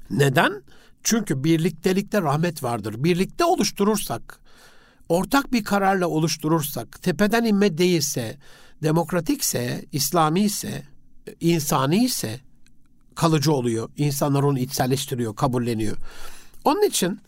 [0.09, 0.63] Neden?
[1.03, 2.95] Çünkü birliktelikte rahmet vardır.
[2.97, 4.39] Birlikte oluşturursak,
[5.09, 8.38] ortak bir kararla oluşturursak, tepeden inme değilse,
[8.83, 10.83] demokratikse, İslami ise,
[11.39, 12.39] insani ise
[13.15, 13.89] kalıcı oluyor.
[13.97, 15.97] İnsanlar onu içselleştiriyor, kabulleniyor.
[16.63, 17.19] Onun için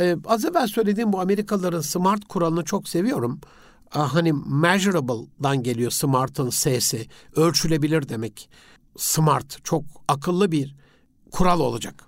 [0.00, 3.40] ee, az evvel söylediğim bu Amerikalıların smart kuralını çok seviyorum.
[3.92, 7.06] Ah, hani measurable'dan geliyor smart'ın S'si.
[7.36, 8.50] Ölçülebilir demek.
[8.96, 10.74] smart, çok akıllı bir
[11.30, 12.04] kural olacak.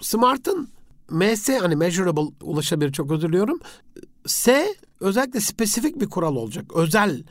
[0.00, 0.68] Smart'ın
[1.10, 3.60] MS hani measurable ulaşabilir çok özür diliyorum.
[4.26, 6.76] S özellikle spesifik bir kural olacak.
[6.76, 7.24] Özel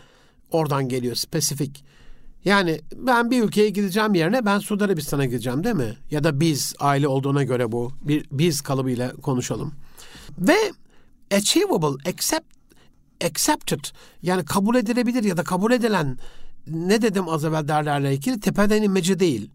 [0.51, 1.83] oradan geliyor spesifik.
[2.45, 5.97] Yani ben bir ülkeye gideceğim yerine ben Suudi Arabistan'a gideceğim değil mi?
[6.11, 9.73] Ya da biz aile olduğuna göre bu bir biz kalıbıyla konuşalım.
[10.37, 10.57] Ve
[11.31, 12.45] achievable, accept,
[13.25, 13.79] accepted
[14.21, 16.17] yani kabul edilebilir ya da kabul edilen
[16.67, 19.49] ne dedim az evvel derlerle ilgili tepeden inmeci değil.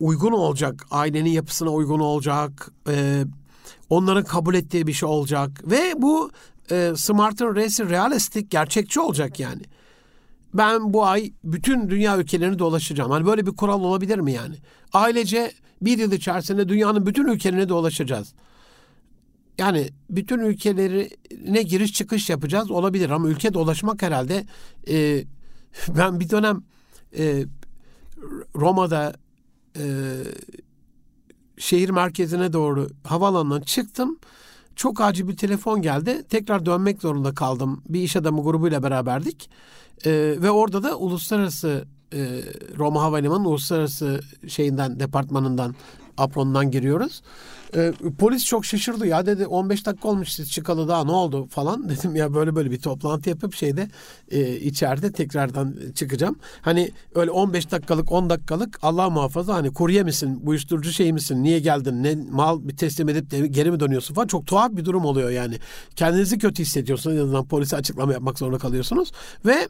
[0.00, 3.24] Uygun olacak, ailenin yapısına uygun olacak, e,
[3.90, 6.30] onların kabul ettiği bir şey olacak ve bu
[6.70, 9.62] e, Smart'ın R'si realistik, gerçekçi olacak yani.
[10.58, 13.10] Ben bu ay bütün dünya ülkelerini dolaşacağım.
[13.10, 14.56] Hani böyle bir kural olabilir mi yani?
[14.92, 18.34] Ailece bir yıl içerisinde dünyanın bütün ülkelerini dolaşacağız.
[19.58, 24.46] Yani bütün ülkelerine giriş çıkış yapacağız olabilir ama ülke dolaşmak herhalde
[24.88, 25.24] e,
[25.88, 26.62] ben bir dönem
[27.18, 27.44] e,
[28.54, 29.14] Roma'da
[29.78, 29.84] e,
[31.58, 34.18] şehir merkezine doğru havaalanından çıktım.
[34.76, 36.24] Çok acil bir telefon geldi.
[36.30, 37.82] Tekrar dönmek zorunda kaldım.
[37.88, 39.50] Bir iş adamı grubuyla beraberdik.
[40.04, 40.10] E,
[40.42, 42.42] ve orada da uluslararası e,
[42.78, 45.74] Roma Havalimanı uluslararası şeyinden departmanından
[46.18, 47.22] aprondan giriyoruz.
[47.74, 51.88] E, polis çok şaşırdı ya dedi 15 dakika olmuş siz çıkalı daha ne oldu falan
[51.88, 53.88] dedim ya böyle böyle bir toplantı yapıp şeyde
[54.30, 56.36] e, içeride tekrardan çıkacağım.
[56.62, 61.58] Hani öyle 15 dakikalık 10 dakikalık Allah muhafaza hani kurye misin uyuşturucu şey misin niye
[61.58, 65.04] geldin ne mal bir teslim edip de geri mi dönüyorsun falan çok tuhaf bir durum
[65.04, 65.58] oluyor yani.
[65.96, 69.12] Kendinizi kötü hissediyorsunuz en azından polise açıklama yapmak zorunda kalıyorsunuz
[69.46, 69.68] ve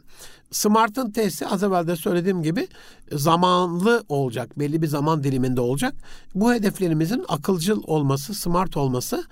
[0.51, 2.67] Smart'ın testi az evvel de söylediğim gibi
[3.11, 4.59] zamanlı olacak.
[4.59, 5.95] Belli bir zaman diliminde olacak.
[6.35, 9.23] Bu hedeflerimizin akılcıl olması, smart olması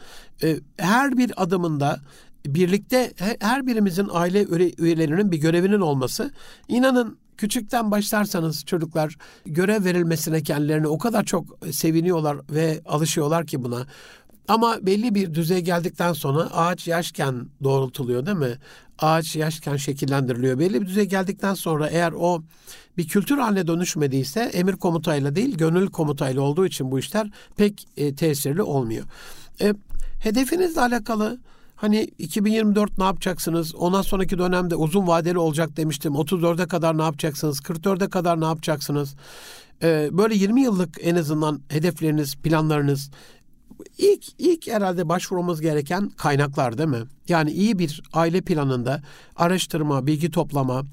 [0.44, 2.00] e, her bir adımında
[2.46, 4.44] birlikte her birimizin aile
[4.78, 6.32] üyelerinin bir görevinin olması.
[6.68, 13.86] İnanın küçükten başlarsanız çocuklar görev verilmesine kendilerini o kadar çok seviniyorlar ve alışıyorlar ki buna.
[14.48, 18.58] Ama belli bir düzey geldikten sonra ağaç yaşken doğrultuluyor değil mi?
[19.00, 20.60] Ağaç yaşken şekillendiriliyor.
[20.60, 22.44] Belli bir düzey geldikten sonra eğer o
[22.98, 28.16] bir kültür haline dönüşmediyse emir komutayla değil gönül komutayla olduğu için bu işler pek e,
[28.16, 29.06] tesirli olmuyor.
[29.62, 29.74] E,
[30.20, 31.40] hedefinizle alakalı
[31.76, 33.76] Hani 2024 ne yapacaksınız?
[33.76, 36.14] Ondan sonraki dönemde uzun vadeli olacak demiştim.
[36.14, 37.60] 34'e kadar ne yapacaksınız?
[37.60, 39.16] 44'e kadar ne yapacaksınız?
[39.84, 43.12] Ee, böyle 20 yıllık en azından hedefleriniz, planlarınız,
[43.98, 47.04] İlk, ilk herhalde başvurmamız gereken kaynaklar değil mi?
[47.28, 49.02] Yani iyi bir aile planında
[49.36, 50.84] araştırma, bilgi toplama,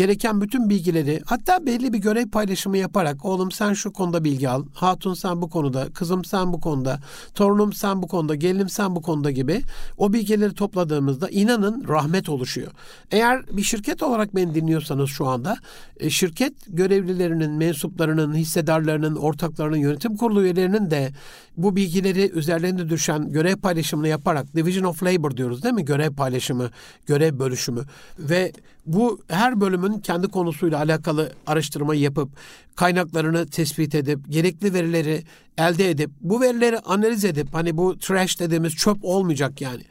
[0.00, 4.64] gereken bütün bilgileri hatta belli bir görev paylaşımı yaparak oğlum sen şu konuda bilgi al,
[4.74, 7.00] hatun sen bu konuda, kızım sen bu konuda,
[7.34, 9.62] torunum sen bu konuda, gelinim sen bu konuda gibi
[9.96, 12.72] o bilgileri topladığımızda inanın rahmet oluşuyor.
[13.10, 15.56] Eğer bir şirket olarak beni dinliyorsanız şu anda
[15.96, 21.10] e, şirket görevlilerinin, mensuplarının, hissedarlarının, ortaklarının, yönetim kurulu üyelerinin de
[21.56, 25.84] bu bilgileri üzerlerinde düşen görev paylaşımını yaparak Division of Labor diyoruz değil mi?
[25.84, 26.70] Görev paylaşımı,
[27.06, 27.80] görev bölüşümü
[28.18, 28.52] ve
[28.86, 32.28] bu her bölümün kendi konusuyla alakalı araştırmayı yapıp
[32.76, 35.22] kaynaklarını tespit edip gerekli verileri
[35.58, 39.82] elde edip bu verileri analiz edip hani bu trash dediğimiz çöp olmayacak yani.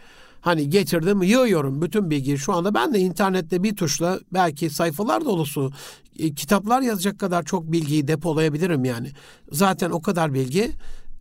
[0.42, 5.72] Hani getirdim yığıyorum bütün bilgiyi şu anda ben de internette bir tuşla belki sayfalar dolusu
[6.20, 9.12] e, kitaplar yazacak kadar çok bilgiyi depolayabilirim yani.
[9.52, 10.72] Zaten o kadar bilgi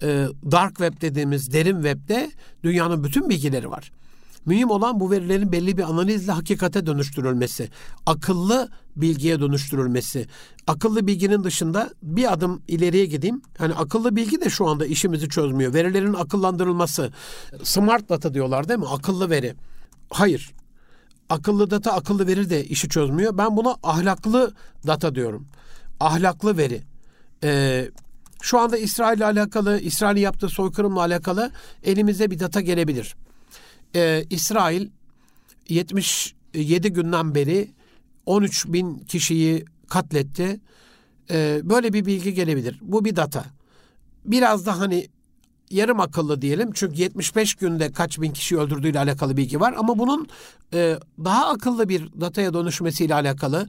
[0.02, 2.30] e, dark web dediğimiz derin webde
[2.64, 3.92] dünyanın bütün bilgileri var.
[4.48, 7.70] Mühim olan bu verilerin belli bir analizle hakikate dönüştürülmesi,
[8.06, 10.26] akıllı bilgiye dönüştürülmesi.
[10.66, 13.42] Akıllı bilginin dışında bir adım ileriye gideyim.
[13.60, 15.74] Yani akıllı bilgi de şu anda işimizi çözmüyor.
[15.74, 17.12] Verilerin akıllandırılması.
[17.62, 18.88] Smart data diyorlar değil mi?
[18.88, 19.54] Akıllı veri.
[20.10, 20.50] Hayır.
[21.28, 23.38] Akıllı data, akıllı veri de işi çözmüyor.
[23.38, 24.54] Ben buna ahlaklı
[24.86, 25.46] data diyorum.
[26.00, 26.82] Ahlaklı veri.
[27.44, 27.90] Ee,
[28.42, 31.50] şu anda İsrail ile alakalı, İsrail'in yaptığı soykırımla alakalı
[31.84, 33.14] elimize bir data gelebilir
[33.96, 34.88] e, İsrail
[35.68, 37.68] 77 günden beri
[38.26, 40.60] 13 bin kişiyi katletti.
[41.30, 42.78] E, böyle bir bilgi gelebilir.
[42.82, 43.44] Bu bir data.
[44.24, 45.08] Biraz da hani
[45.70, 46.70] yarım akıllı diyelim.
[46.74, 49.74] Çünkü 75 günde kaç bin kişi öldürdüğüyle alakalı bilgi var.
[49.78, 50.28] Ama bunun
[50.74, 53.68] e, daha akıllı bir dataya dönüşmesiyle alakalı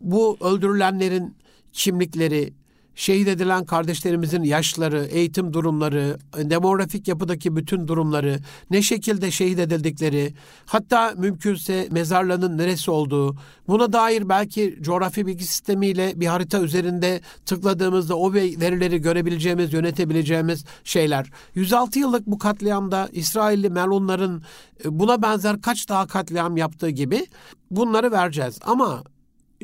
[0.00, 1.36] bu öldürülenlerin
[1.72, 2.52] kimlikleri,
[2.98, 8.38] şehit edilen kardeşlerimizin yaşları, eğitim durumları, demografik yapıdaki bütün durumları,
[8.70, 10.34] ne şekilde şehit edildikleri,
[10.66, 13.36] hatta mümkünse mezarlarının neresi olduğu,
[13.68, 21.30] buna dair belki coğrafi bilgi sistemiyle bir harita üzerinde tıkladığımızda o verileri görebileceğimiz, yönetebileceğimiz şeyler.
[21.54, 24.42] 106 yıllık bu katliamda İsrailli melunların
[24.84, 27.26] e, buna benzer kaç daha katliam yaptığı gibi
[27.70, 28.58] bunları vereceğiz.
[28.62, 29.02] Ama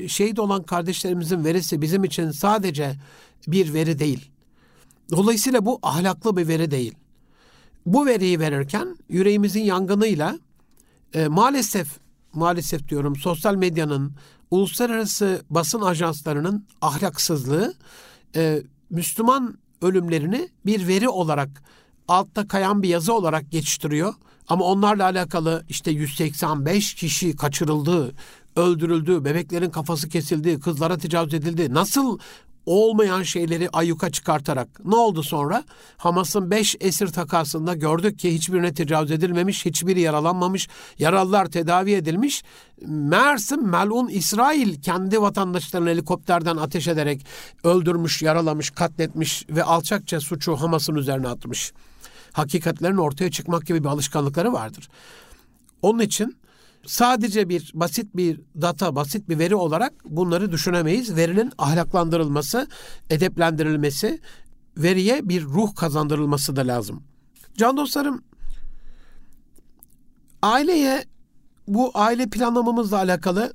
[0.09, 2.97] şehit olan kardeşlerimizin verisi bizim için sadece
[3.47, 4.31] bir veri değil.
[5.11, 6.95] Dolayısıyla bu ahlaklı bir veri değil.
[7.87, 10.39] Bu veriyi verirken yüreğimizin yangınıyla
[11.15, 11.89] e, maalesef
[12.35, 14.13] maalesef diyorum sosyal medyanın,
[14.51, 17.75] uluslararası basın ajanslarının ahlaksızlığı
[18.37, 21.63] e, Müslüman ölümlerini bir veri olarak
[22.09, 24.15] altta kayan bir yazı olarak geçiştiriyor.
[24.49, 28.15] Ama onlarla alakalı işte 185 kişi kaçırıldı,
[28.57, 31.75] öldürüldü, bebeklerin kafası kesildi, kızlara tecavüz edildi.
[31.75, 32.19] Nasıl
[32.67, 35.65] olmayan şeyleri ayyuka çıkartarak ne oldu sonra?
[35.97, 42.45] Hamas'ın 5 esir takasında gördük ki hiçbirine tecavüz edilmemiş, hiçbiri yaralanmamış, yaralılar tedavi edilmiş.
[42.87, 47.27] Mersin melun İsrail kendi vatandaşlarını helikopterden ateş ederek
[47.65, 51.73] öldürmüş, yaralamış, katletmiş ve alçakça suçu Hamas'ın üzerine atmış.
[52.33, 54.89] Hakikatlerin ortaya çıkmak gibi bir alışkanlıkları vardır.
[55.83, 56.37] Onun için
[56.87, 61.17] sadece bir basit bir data, basit bir veri olarak bunları düşünemeyiz.
[61.17, 62.67] Verinin ahlaklandırılması,
[63.11, 64.21] edeplendirilmesi,
[64.77, 67.03] veriye bir ruh kazandırılması da lazım.
[67.57, 68.23] Can dostlarım,
[70.43, 71.05] aileye
[71.69, 73.53] bu aile planlamamızla alakalı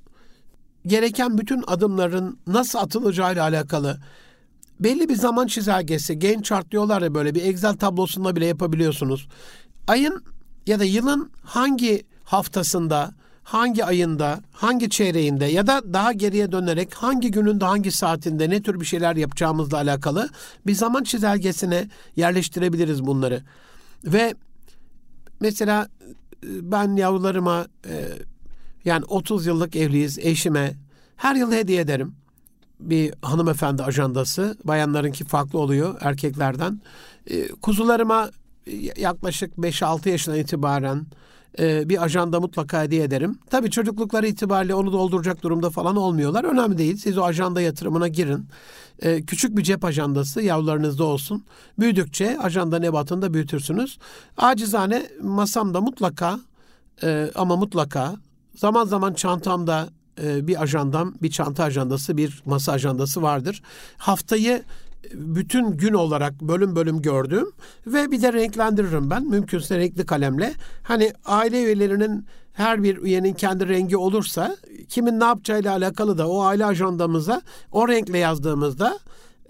[0.86, 4.00] gereken bütün adımların nasıl atılacağıyla alakalı
[4.80, 9.28] belli bir zaman çizelgesi, genç chart diyorlar ya böyle bir Excel tablosunda bile yapabiliyorsunuz.
[9.88, 10.24] Ayın
[10.68, 13.12] ya da yılın hangi haftasında,
[13.44, 18.80] hangi ayında, hangi çeyreğinde ya da daha geriye dönerek hangi günün hangi saatinde ne tür
[18.80, 20.30] bir şeyler yapacağımızla alakalı
[20.66, 23.42] bir zaman çizelgesine yerleştirebiliriz bunları.
[24.04, 24.34] Ve
[25.40, 25.88] mesela
[26.44, 28.06] e, ben yavrularıma e,
[28.86, 30.74] yani 30 yıllık evliyiz eşime
[31.16, 32.16] her yıl hediye ederim.
[32.80, 34.58] Bir hanımefendi ajandası.
[34.64, 36.82] Bayanlarınki farklı oluyor erkeklerden.
[37.28, 38.30] E, kuzularıma
[38.98, 41.06] yaklaşık 5-6 yaşından itibaren
[41.60, 43.40] e, bir ajanda mutlaka hediye ederim.
[43.50, 46.44] Tabii çocuklukları itibariyle onu dolduracak durumda falan olmuyorlar.
[46.44, 46.98] Önemli değil.
[46.98, 48.46] Siz o ajanda yatırımına girin.
[49.02, 51.44] E, küçük bir cep ajandası yavrularınızda olsun.
[51.80, 53.98] Büyüdükçe ajanda nebatını da büyütürsünüz.
[54.38, 56.40] Acizane masamda mutlaka
[57.04, 58.16] e, ama mutlaka
[58.56, 63.62] zaman zaman çantamda bir ajandam, bir çanta ajandası, bir masa ajandası vardır.
[63.98, 64.64] Haftayı
[65.14, 67.52] bütün gün olarak bölüm bölüm gördüm
[67.88, 70.54] ve bir de renklendiririm ben mümkünse renkli kalemle.
[70.84, 74.58] Hani aile üyelerinin her bir üyenin kendi rengi olursa
[74.90, 79.00] kimin ne yapacağıyla alakalı da o aile ajandamıza o renkle yazdığımızda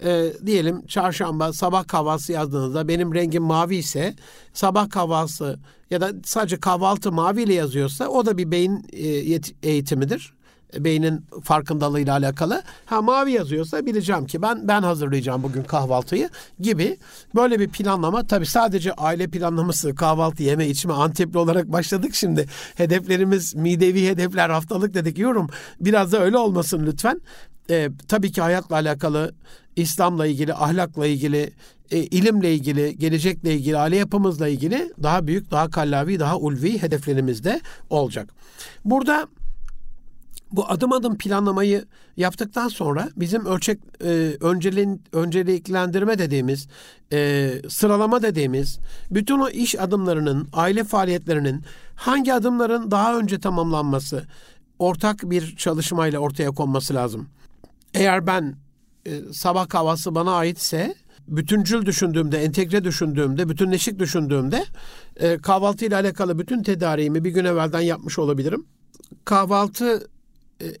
[0.04, 4.14] e, diyelim çarşamba sabah kahvaltısı yazdığınızda benim rengim mavi ise
[4.52, 5.58] sabah kahvaltısı
[5.90, 10.32] ya da sadece kahvaltı maviyle yazıyorsa o da bir beyin e, eğitimidir
[10.78, 12.62] beynin farkındalığıyla alakalı.
[12.86, 16.28] Ha mavi yazıyorsa bileceğim ki ben ben hazırlayacağım bugün kahvaltıyı
[16.60, 16.96] gibi
[17.34, 18.26] böyle bir planlama.
[18.26, 22.46] Tabi sadece aile planlaması kahvaltı yeme içme antepli olarak başladık şimdi.
[22.74, 25.50] Hedeflerimiz midevi hedefler haftalık dedik yorum.
[25.80, 27.20] Biraz da öyle olmasın lütfen.
[27.70, 29.34] Ee, tabii ki hayatla alakalı,
[29.76, 31.52] İslam'la ilgili, ahlakla ilgili,
[31.90, 37.44] e, ilimle ilgili, gelecekle ilgili, aile yapımızla ilgili daha büyük, daha kallavi, daha ulvi hedeflerimiz
[37.44, 38.34] de olacak.
[38.84, 39.26] Burada
[40.52, 41.84] bu adım adım planlamayı
[42.16, 46.68] yaptıktan sonra bizim ölçek e, önceliğin, önceliklendirme dediğimiz,
[47.12, 48.78] e, sıralama dediğimiz
[49.10, 54.24] bütün o iş adımlarının, aile faaliyetlerinin hangi adımların daha önce tamamlanması,
[54.78, 57.28] ortak bir çalışmayla ortaya konması lazım.
[57.94, 58.56] Eğer ben
[59.06, 60.94] e, sabah kahvaltısı bana aitse
[61.28, 64.64] bütüncül düşündüğümde, entegre düşündüğümde, bütünleşik düşündüğümde
[65.16, 68.66] e, kahvaltı ile alakalı bütün tedariğimi bir gün evvelden yapmış olabilirim.
[69.24, 70.08] Kahvaltı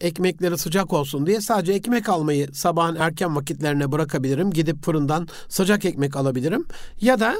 [0.00, 4.50] ekmekleri sıcak olsun diye sadece ekmek almayı sabahın erken vakitlerine bırakabilirim.
[4.50, 6.66] Gidip fırından sıcak ekmek alabilirim.
[7.00, 7.36] Ya da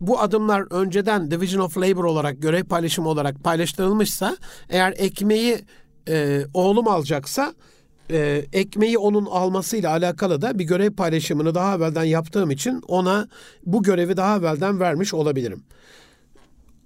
[0.00, 4.36] bu adımlar önceden Division of Labor olarak görev paylaşımı olarak paylaştırılmışsa
[4.68, 5.58] eğer ekmeği
[6.08, 7.54] e, oğlum alacaksa
[8.10, 13.28] e, ekmeği onun almasıyla alakalı da bir görev paylaşımını daha evvelden yaptığım için ona
[13.66, 15.62] bu görevi daha evvelden vermiş olabilirim.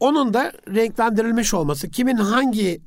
[0.01, 2.81] Onun da renklendirilmiş olması, kimin hangi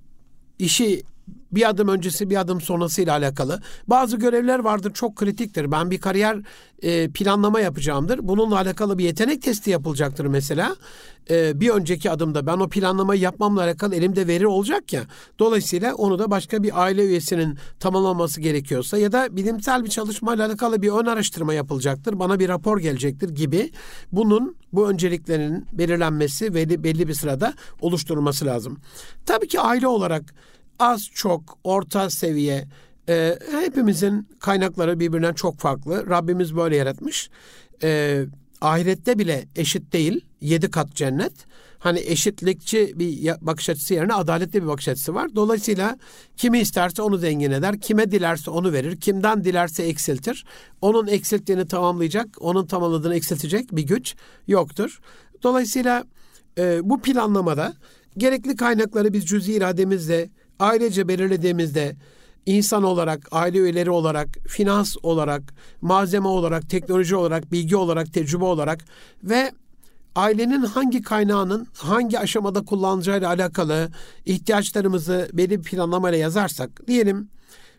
[0.59, 3.61] işi bir adım öncesi bir adım sonrası ile alakalı.
[3.87, 5.71] Bazı görevler vardır çok kritiktir.
[5.71, 6.37] Ben bir kariyer
[6.81, 8.19] e, planlama yapacağımdır.
[8.23, 10.75] Bununla alakalı bir yetenek testi yapılacaktır mesela.
[11.29, 15.03] E, bir önceki adımda ben o planlamayı yapmamla alakalı elimde veri olacak ya.
[15.39, 20.81] Dolayısıyla onu da başka bir aile üyesinin tamamlaması gerekiyorsa ya da bilimsel bir çalışmayla alakalı
[20.81, 22.19] bir ön araştırma yapılacaktır.
[22.19, 23.71] Bana bir rapor gelecektir gibi.
[24.11, 28.77] Bunun bu önceliklerinin belirlenmesi ve belli bir sırada oluşturulması lazım.
[29.25, 30.33] Tabii ki aile olarak
[30.79, 32.67] az çok orta seviye
[33.09, 36.09] e, hepimizin kaynakları birbirinden çok farklı.
[36.09, 37.29] Rabbimiz böyle yaratmış.
[37.83, 38.21] E,
[38.61, 40.25] ahirette bile eşit değil.
[40.41, 41.33] Yedi kat cennet.
[41.79, 45.35] Hani eşitlikçi bir bakış açısı yerine adaletli bir bakış açısı var.
[45.35, 45.97] Dolayısıyla
[46.37, 50.45] kimi isterse onu zengin eder, kime dilerse onu verir, kimden dilerse eksiltir.
[50.81, 54.15] Onun eksilttiğini tamamlayacak, onun tamamladığını eksiltecek bir güç
[54.47, 54.99] yoktur.
[55.43, 56.03] Dolayısıyla
[56.57, 57.73] e, bu planlamada
[58.17, 61.95] gerekli kaynakları biz cüzi irademizle ailece belirlediğimizde
[62.45, 68.85] insan olarak, aile üyeleri olarak, finans olarak, malzeme olarak, teknoloji olarak, bilgi olarak, tecrübe olarak
[69.23, 69.51] ve
[70.15, 73.89] ailenin hangi kaynağının hangi aşamada kullanacağıyla alakalı
[74.25, 77.29] ihtiyaçlarımızı belli bir planlamayla yazarsak diyelim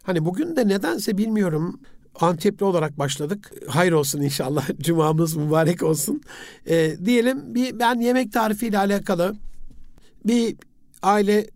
[0.03, 1.81] hani bugün de nedense bilmiyorum
[2.21, 3.53] Antepli olarak başladık.
[3.69, 4.69] Hayır olsun inşallah.
[4.81, 6.23] Cumamız mübarek olsun.
[6.67, 9.35] E, diyelim bir ben yemek tarifiyle alakalı
[10.25, 10.57] bir
[11.03, 11.47] aile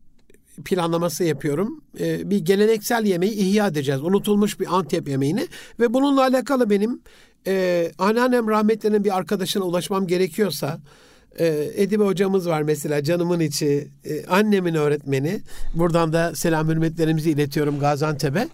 [0.65, 1.85] planlaması yapıyorum.
[2.01, 4.03] E, bir geleneksel yemeği ihya edeceğiz.
[4.03, 5.47] Unutulmuş bir Antep yemeğini
[5.81, 7.01] ve bununla alakalı benim
[7.47, 10.79] e, anneannem rahmetlinin bir arkadaşına ulaşmam gerekiyorsa
[11.39, 15.41] e, Edibe hocamız var mesela canımın içi, e, annemin öğretmeni.
[15.75, 18.49] Buradan da selam hürmetlerimizi iletiyorum Gaziantep'e,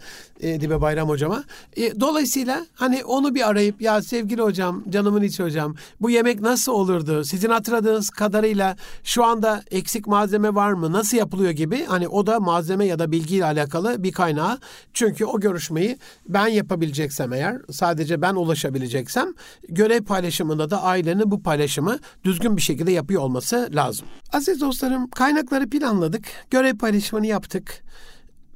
[0.53, 1.45] Edibe Bayram hocama.
[1.77, 6.73] E, dolayısıyla hani onu bir arayıp ya sevgili hocam, canımın içi hocam bu yemek nasıl
[6.73, 7.25] olurdu?
[7.25, 10.93] Sizin hatırladığınız kadarıyla şu anda eksik malzeme var mı?
[10.93, 14.59] Nasıl yapılıyor gibi hani o da malzeme ya da bilgiyle alakalı bir kaynağı.
[14.95, 19.35] Çünkü o görüşmeyi ben yapabileceksem eğer, sadece ben ulaşabileceksem
[19.69, 24.07] görev paylaşımında da ailenin bu paylaşımı düzgün bir şekilde yapıyor olması lazım.
[24.33, 27.85] Aziz dostlarım kaynakları planladık, görev paylaşımını yaptık.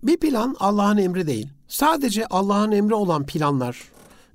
[0.02, 1.48] Bir plan Allah'ın emri değil.
[1.68, 3.82] Sadece Allah'ın emri olan planlar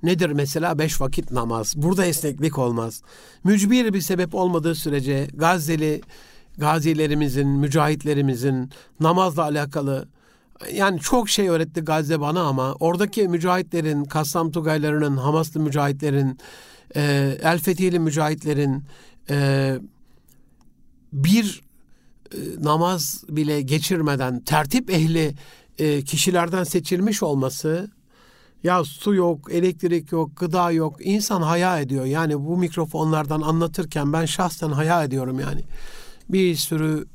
[0.02, 1.74] nedir mesela beş vakit namaz.
[1.76, 3.02] Burada esneklik olmaz.
[3.44, 6.00] Mücbir bir sebep olmadığı sürece Gazze'li
[6.58, 10.08] gazilerimizin, mücahitlerimizin namazla alakalı
[10.72, 16.38] yani çok şey öğretti Gazze bana ama oradaki mücahitlerin, Kassam Tugaylarının, Hamaslı mücahitlerin,
[16.96, 17.02] e,
[17.42, 18.84] El Fethihli mücahitlerin
[19.30, 19.78] e,
[21.12, 21.63] bir
[22.32, 25.34] e, namaz bile geçirmeden tertip ehli
[25.78, 27.90] e, kişilerden seçilmiş olması
[28.64, 31.06] ya su yok, elektrik yok, gıda yok.
[31.06, 32.04] İnsan haya ediyor.
[32.04, 35.60] Yani bu mikrofonlardan anlatırken ben şahsen haya ediyorum yani.
[36.28, 37.06] Bir sürü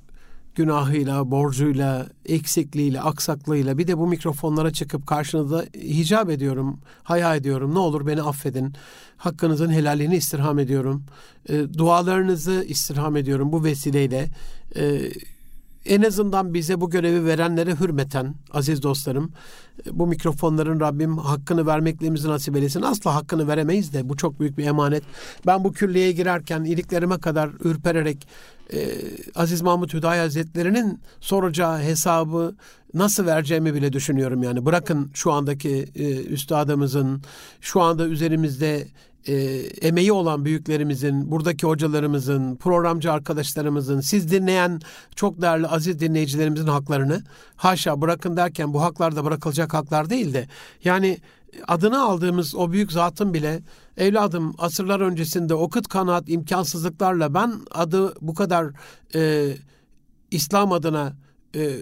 [0.59, 7.73] günahıyla, borcuyla, eksikliğiyle, aksaklığıyla bir de bu mikrofonlara çıkıp karşınızda hicap ediyorum, haya ediyorum.
[7.73, 8.73] Ne olur beni affedin.
[9.17, 11.03] Hakkınızın helalliğini istirham ediyorum.
[11.49, 14.29] E, dualarınızı istirham ediyorum bu vesileyle.
[14.75, 15.01] E,
[15.85, 19.31] en azından bize bu görevi verenlere hürmeten aziz dostlarım
[19.91, 22.81] bu mikrofonların Rabbim hakkını vermekliğimizi nasip eylesin.
[22.81, 25.03] Asla hakkını veremeyiz de bu çok büyük bir emanet.
[25.47, 28.27] Ben bu külliyeye girerken iliklerime kadar ürpererek
[28.73, 28.89] e,
[29.35, 32.55] Aziz Mahmut Hüdayi Hazretleri'nin soracağı hesabı
[32.93, 34.65] nasıl vereceğimi bile düşünüyorum yani.
[34.65, 37.21] Bırakın şu andaki e, üstadımızın
[37.61, 38.87] şu anda üzerimizde
[39.29, 39.35] e,
[39.87, 44.79] emeği olan büyüklerimizin, buradaki hocalarımızın, programcı arkadaşlarımızın, siz dinleyen
[45.15, 47.23] çok değerli aziz dinleyicilerimizin haklarını
[47.55, 50.47] haşa bırakın derken bu haklar da bırakılacak haklar değil de
[50.83, 51.17] yani
[51.67, 53.59] adını aldığımız o büyük zatın bile
[53.97, 58.67] evladım asırlar öncesinde o kıt kanaat imkansızlıklarla ben adı bu kadar
[59.15, 59.53] e,
[60.31, 61.13] İslam adına
[61.55, 61.75] e,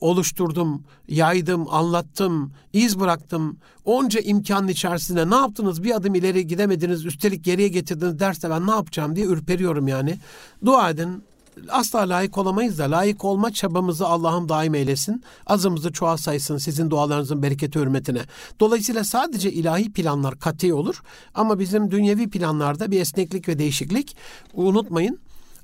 [0.00, 3.56] oluşturdum, yaydım, anlattım, iz bıraktım.
[3.84, 5.82] Onca imkanın içerisinde ne yaptınız?
[5.82, 10.18] Bir adım ileri gidemediniz, üstelik geriye getirdiniz derse ben ne yapacağım diye ürperiyorum yani.
[10.64, 11.22] Dua edin.
[11.68, 15.22] Asla layık olamayız da layık olma çabamızı Allah'ım daim eylesin.
[15.46, 18.22] Azımızı çoğalsaysın sizin dualarınızın bereketi hürmetine.
[18.60, 21.02] Dolayısıyla sadece ilahi planlar kat'i olur.
[21.34, 24.16] Ama bizim dünyevi planlarda bir esneklik ve değişiklik.
[24.54, 25.18] Unutmayın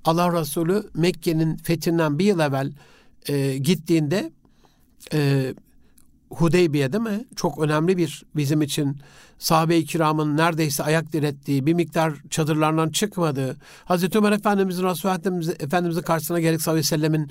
[0.04, 2.72] Allah Resulü Mekke'nin fethinden bir yıl evvel
[3.28, 4.32] e, gittiğinde
[5.12, 5.54] e,
[6.30, 7.24] Hudeybiye değil mi?
[7.36, 8.96] Çok önemli bir bizim için
[9.38, 15.18] sahabe-i kiramın neredeyse ayak direttiği, bir miktar çadırlarından çıkmadığı, Hazreti Ömer Efendimizin, Resulullah
[15.60, 17.30] Efendimizin karşısına gelip sallallahu aleyhi ve sellemin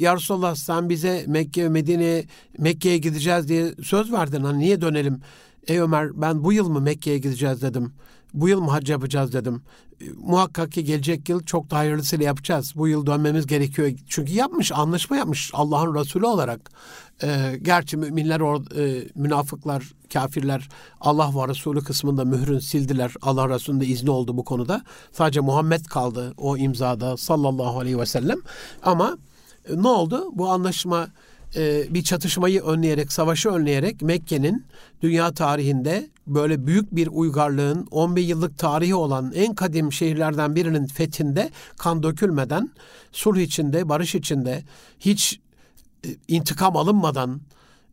[0.00, 2.24] Ya Resulallah sen bize Mekke ve Medine'ye
[2.58, 4.44] Mekke'ye gideceğiz diye söz verdin.
[4.44, 5.20] Hani niye dönelim?
[5.66, 7.92] Ey Ömer ben bu yıl mı Mekke'ye gideceğiz dedim.
[8.34, 9.62] Bu yıl mı hac yapacağız dedim.
[10.00, 12.72] E, muhakkak ki gelecek yıl çok daha hayırlısıyla yapacağız.
[12.76, 13.92] Bu yıl dönmemiz gerekiyor.
[14.08, 16.70] Çünkü yapmış, anlaşma yapmış Allah'ın Resulü olarak.
[17.22, 20.68] E, gerçi müminler, or, e, münafıklar, kafirler
[21.00, 23.14] Allah ve Resulü kısmında mührün sildiler.
[23.22, 24.82] Allah Resulü'nün de izni oldu bu konuda.
[25.12, 28.38] Sadece Muhammed kaldı o imzada sallallahu aleyhi ve sellem.
[28.82, 29.18] Ama
[29.68, 30.30] e, ne oldu?
[30.32, 31.08] Bu anlaşma
[31.56, 34.64] e, bir çatışmayı önleyerek, savaşı önleyerek Mekke'nin
[35.02, 41.50] dünya tarihinde böyle büyük bir uygarlığın 11 yıllık tarihi olan en kadim şehirlerden birinin fethinde
[41.76, 42.70] kan dökülmeden,
[43.12, 44.62] sulh içinde, barış içinde,
[45.00, 45.40] hiç
[46.06, 47.40] e, intikam alınmadan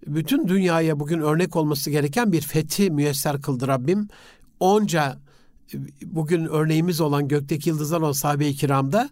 [0.07, 4.07] bütün dünyaya bugün örnek olması gereken bir fethi müyesser kıldı Rabbim.
[4.59, 5.17] Onca
[6.05, 9.09] bugün örneğimiz olan gökteki yıldızlar olan sahabe-i kiramda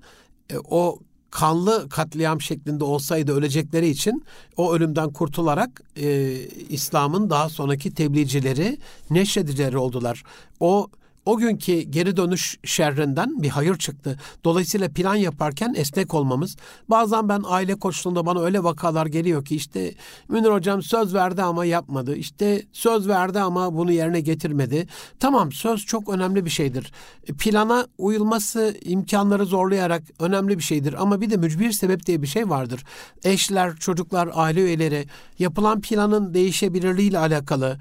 [0.50, 1.00] e, o
[1.32, 4.24] kanlı katliam şeklinde olsaydı ölecekleri için
[4.58, 6.32] o ölümden kurtularak e,
[6.70, 8.78] İslam'ın daha sonraki tebliğcileri,
[9.10, 10.24] neşredicileri oldular.
[10.60, 10.88] O
[11.30, 14.20] o günkü geri dönüş şerrinden bir hayır çıktı.
[14.44, 16.58] Dolayısıyla plan yaparken esnek olmamız.
[16.90, 19.94] Bazen ben aile koçluğunda bana öyle vakalar geliyor ki işte
[20.30, 22.16] Münir hocam söz verdi ama yapmadı.
[22.16, 24.88] İşte söz verdi ama bunu yerine getirmedi.
[25.20, 26.92] Tamam söz çok önemli bir şeydir.
[27.40, 30.96] Plana uyulması imkanları zorlayarak önemli bir şeydir.
[31.02, 32.84] Ama bir de mücbir sebep diye bir şey vardır.
[33.24, 35.06] Eşler, çocuklar, aile üyeleri
[35.40, 37.78] yapılan planın değişebilirliğiyle alakalı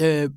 [0.00, 0.28] e,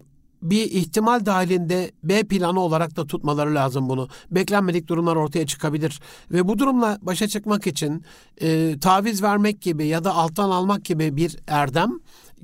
[0.41, 4.07] bir ihtimal dahilinde B planı olarak da tutmaları lazım bunu.
[4.31, 5.99] Beklenmedik durumlar ortaya çıkabilir.
[6.31, 8.03] Ve bu durumla başa çıkmak için
[8.41, 11.91] e, taviz vermek gibi ya da alttan almak gibi bir erdem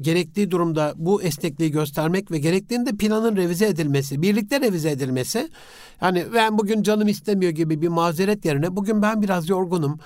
[0.02, 5.50] gerektiği durumda bu esnekliği göstermek ve gerektiğinde planın revize edilmesi, birlikte revize edilmesi.
[6.02, 10.00] Yani ben bugün canım istemiyor gibi bir mazeret yerine bugün ben biraz yorgunum.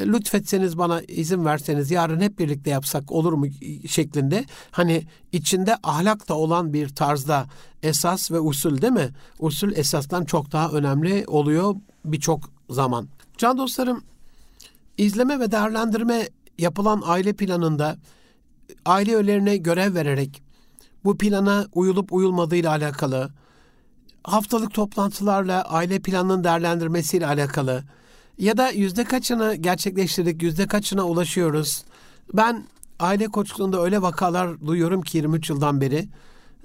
[0.00, 3.46] Lütfetseniz bana izin verseniz yarın hep birlikte yapsak olur mu
[3.88, 4.44] şeklinde.
[4.70, 7.46] Hani içinde ahlak da olan bir tarzda
[7.82, 9.10] esas ve usul değil mi?
[9.38, 11.74] Usul esasdan çok daha önemli oluyor
[12.04, 13.08] birçok zaman.
[13.38, 14.04] Can dostlarım
[14.98, 16.28] izleme ve değerlendirme
[16.58, 17.96] yapılan aile planında
[18.86, 20.42] aile üyelerine görev vererek
[21.04, 23.30] bu plana uyulup uyulmadığıyla alakalı,
[24.24, 27.84] haftalık toplantılarla aile planının değerlendirmesiyle alakalı
[28.38, 31.84] ya da yüzde kaçını gerçekleştirdik, yüzde kaçına ulaşıyoruz.
[32.34, 32.64] Ben
[32.98, 36.08] aile koçluğunda öyle vakalar duyuyorum ki 23 yıldan beri.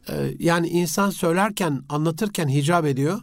[0.10, 3.22] Ee, yani insan söylerken, anlatırken hicap ediyor.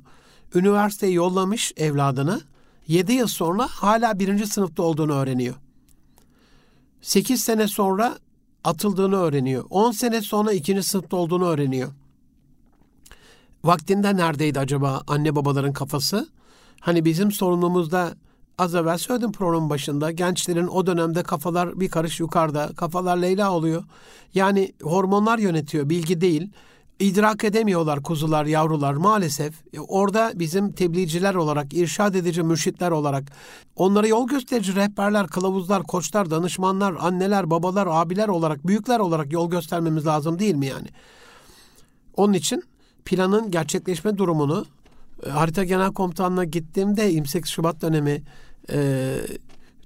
[0.54, 2.40] Üniversiteye yollamış evladını.
[2.88, 5.54] 7 yıl sonra hala birinci sınıfta olduğunu öğreniyor.
[7.00, 8.18] 8 sene sonra
[8.64, 9.64] atıldığını öğreniyor.
[9.70, 11.92] 10 sene sonra ikinci sınıfta olduğunu öğreniyor.
[13.64, 16.28] Vaktinde neredeydi acaba anne babaların kafası?
[16.80, 18.14] Hani bizim sorunumuzda
[18.60, 23.84] az evvel söyledim programın başında gençlerin o dönemde kafalar bir karış yukarıda, kafalar Leyla oluyor.
[24.34, 26.50] Yani hormonlar yönetiyor, bilgi değil
[27.00, 29.54] idrak edemiyorlar kuzular, yavrular maalesef.
[29.88, 33.24] Orada bizim tebliğciler olarak, irşad edici mürşitler olarak,
[33.76, 40.06] onlara yol gösterici rehberler, kılavuzlar, koçlar, danışmanlar, anneler, babalar, abiler olarak, büyükler olarak yol göstermemiz
[40.06, 40.88] lazım değil mi yani?
[42.16, 42.62] Onun için
[43.04, 44.66] planın gerçekleşme durumunu
[45.26, 48.22] e, harita genel komutanına gittiğimde 28 Şubat dönemi
[48.72, 49.14] e,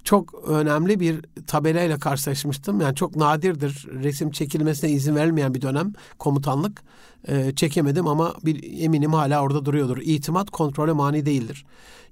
[0.05, 2.81] çok önemli bir tabelayla karşılaşmıştım.
[2.81, 6.83] Yani çok nadirdir resim çekilmesine izin verilmeyen bir dönem komutanlık.
[7.29, 9.99] E, çekemedim ama bir eminim hala orada duruyordur.
[10.03, 11.65] İtimat kontrole mani değildir.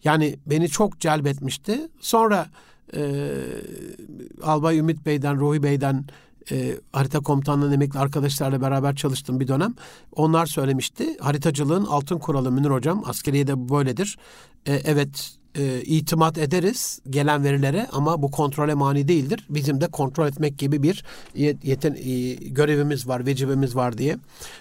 [0.04, 1.88] Yani beni çok celbetmişti.
[2.00, 2.46] Sonra
[2.96, 3.30] e,
[4.42, 6.04] Albay Ümit Bey'den, Ruhi Bey'den
[6.50, 9.74] e, harita komutanlığının emekli arkadaşlarla beraber çalıştım bir dönem.
[10.12, 11.16] Onlar söylemişti.
[11.20, 13.02] Haritacılığın altın kuralı Münir Hocam.
[13.06, 14.18] Askeriye de böyledir.
[14.66, 19.46] E, evet e, itimat ederiz gelen verilere ama bu kontrole mani değildir.
[19.50, 21.04] Bizim de kontrol etmek gibi bir
[21.62, 24.18] yeten, e, görevimiz var, vecibemiz var diye.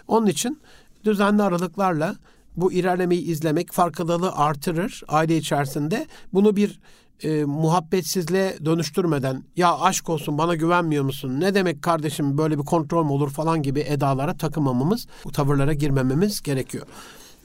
[0.07, 0.61] Onun için
[1.05, 2.15] düzenli aralıklarla
[2.57, 6.07] bu ilerlemeyi izlemek farkındalığı artırır aile içerisinde.
[6.33, 6.79] Bunu bir
[7.23, 11.39] e, muhabbetsizliğe dönüştürmeden ya aşk olsun bana güvenmiyor musun?
[11.39, 16.41] Ne demek kardeşim böyle bir kontrol mü olur falan gibi edalara takılmamamız, bu tavırlara girmememiz
[16.41, 16.85] gerekiyor.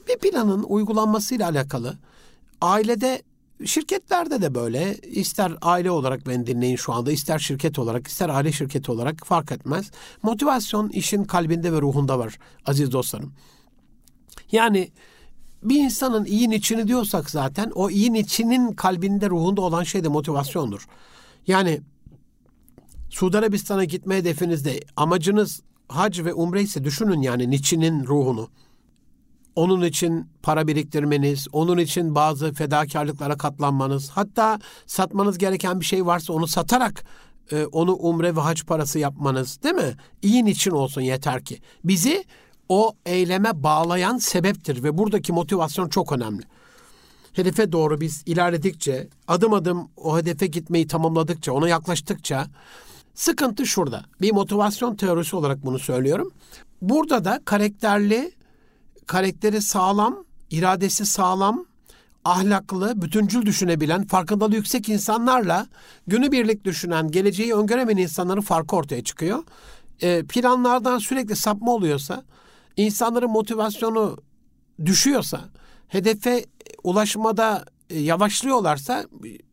[0.07, 1.97] Bir planın uygulanmasıyla alakalı
[2.61, 3.21] ailede
[3.65, 8.51] Şirketlerde de böyle ister aile olarak beni dinleyin şu anda ister şirket olarak ister aile
[8.51, 9.91] şirketi olarak fark etmez.
[10.23, 13.33] Motivasyon işin kalbinde ve ruhunda var aziz dostlarım.
[14.51, 14.91] Yani
[15.63, 20.87] bir insanın iyi niçini diyorsak zaten o iyi niçinin kalbinde ruhunda olan şey de motivasyondur.
[21.47, 21.81] Yani
[23.09, 28.49] Suudi Arabistan'a gitme hedefinizde amacınız hac ve umre ise düşünün yani niçinin ruhunu
[29.57, 36.33] onun için para biriktirmeniz, onun için bazı fedakarlıklara katlanmanız, hatta satmanız gereken bir şey varsa
[36.33, 37.03] onu satarak
[37.51, 39.95] e, onu umre ve hac parası yapmanız değil mi?
[40.21, 41.59] İyin için olsun yeter ki.
[41.83, 42.25] Bizi
[42.69, 46.43] o eyleme bağlayan sebeptir ve buradaki motivasyon çok önemli.
[47.33, 52.47] Hedefe doğru biz ilerledikçe, adım adım o hedefe gitmeyi tamamladıkça, ona yaklaştıkça
[53.13, 54.03] sıkıntı şurada.
[54.21, 56.31] Bir motivasyon teorisi olarak bunu söylüyorum.
[56.81, 58.36] Burada da karakterli
[59.07, 61.65] karakteri sağlam, iradesi sağlam,
[62.25, 65.67] ahlaklı, bütüncül düşünebilen, farkındalığı yüksek insanlarla
[66.07, 69.43] günübirlik düşünen, geleceği öngöremeyen insanların farkı ortaya çıkıyor.
[70.01, 72.23] E, planlardan sürekli sapma oluyorsa,
[72.77, 74.17] insanların motivasyonu
[74.85, 75.41] düşüyorsa,
[75.87, 76.45] hedefe
[76.83, 79.05] ulaşmada e, yavaşlıyorlarsa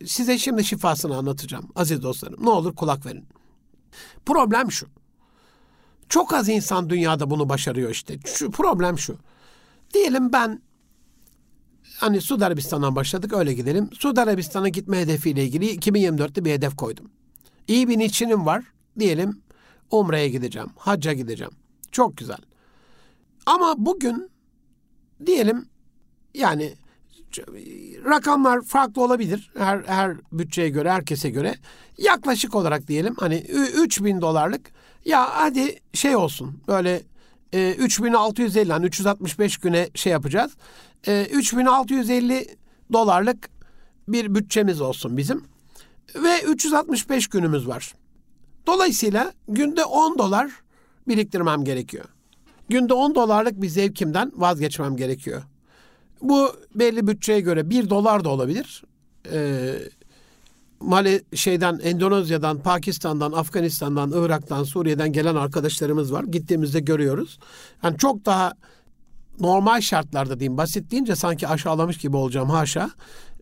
[0.07, 2.45] size şimdi şifasını anlatacağım aziz dostlarım.
[2.45, 3.25] Ne olur kulak verin.
[4.27, 4.87] Problem şu.
[6.09, 8.19] Çok az insan dünyada bunu başarıyor işte.
[8.25, 9.19] Şu problem şu.
[9.95, 10.61] Diyelim ben
[11.99, 13.91] Hani Suudi Arabistan'dan başladık öyle gidelim.
[13.93, 17.11] Suudi Arabistan'a gitme hedefiyle ilgili 2024'te bir hedef koydum.
[17.69, 18.65] İyi bir niçinim var.
[18.99, 19.43] Diyelim
[19.91, 21.53] Umre'ye gideceğim, hacca gideceğim.
[21.93, 22.39] Çok güzel.
[23.47, 24.31] Ama bugün
[25.27, 25.67] diyelim
[26.35, 26.75] yani
[28.05, 31.55] rakamlar farklı olabilir her her bütçeye göre herkese göre
[31.99, 34.71] yaklaşık olarak diyelim hani 3000 dolarlık
[35.05, 37.03] ya hadi şey olsun böyle
[37.55, 40.53] e, 3650 yani 365 güne şey yapacağız
[41.07, 42.57] e, 3650
[42.93, 43.51] dolarlık
[44.09, 45.45] bir bütçemiz olsun bizim
[46.15, 47.95] ve 365 günümüz var.
[48.67, 50.51] Dolayısıyla günde 10 dolar
[51.09, 52.05] biriktirmem gerekiyor.
[52.69, 55.43] Günde 10 dolarlık bir zevkimden vazgeçmem gerekiyor.
[56.23, 58.85] Bu belli bütçeye göre 1 dolar da olabilir.
[59.33, 59.75] Ee,
[60.85, 66.25] Mali şeyden Endonezya'dan, Pakistan'dan, Afganistan'dan, Irak'tan, Suriye'den gelen arkadaşlarımız var.
[66.25, 67.39] Gittiğimizde görüyoruz.
[67.83, 68.53] Yani çok daha
[69.41, 70.59] normal şartlarda diyeyim.
[70.59, 72.91] Basit deyince sanki aşağılamış gibi olacağım haşa.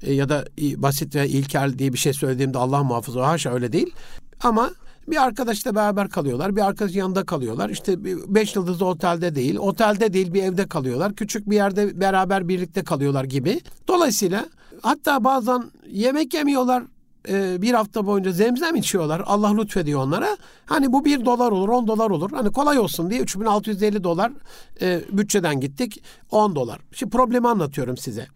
[0.03, 3.95] E, ya da basit ve ilkel diye bir şey söylediğimde Allah muhafaza haşa öyle değil.
[4.41, 4.71] Ama
[5.09, 6.57] bir arkadaşla beraber kalıyorlar.
[6.57, 7.71] Bir arkadaş yanında kalıyorlar.
[7.71, 11.15] İşte beş yıldızlı otelde değil, otelde değil bir evde kalıyorlar.
[11.15, 13.61] Küçük bir yerde beraber birlikte kalıyorlar gibi.
[13.89, 14.47] Dolayısıyla
[14.83, 16.83] hatta bazen yemek yemiyorlar.
[17.29, 19.23] E, bir hafta boyunca zemzem içiyorlar.
[19.27, 20.37] Allah lütfediyor onlara.
[20.67, 22.31] Hani bu bir dolar olur, on dolar olur.
[22.31, 24.33] Hani kolay olsun diye 3650 dolar
[24.81, 26.03] e, bütçeden gittik.
[26.31, 26.81] 10 dolar.
[26.93, 28.27] Şimdi problemi anlatıyorum size.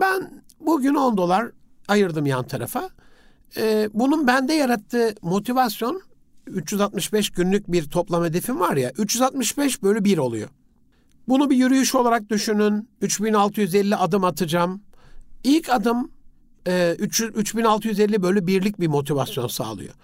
[0.00, 1.50] Ben bugün 10 dolar
[1.88, 2.90] ayırdım yan tarafa.
[3.56, 6.02] Ee, bunun bende yarattığı motivasyon
[6.46, 10.48] 365 günlük bir toplam hedefim var ya 365 bölü 1 oluyor.
[11.28, 12.88] Bunu bir yürüyüş olarak düşünün.
[13.00, 14.82] 3650 adım atacağım.
[15.44, 16.10] İlk adım
[16.66, 19.94] e, 3650 bölü birlik bir motivasyon sağlıyor.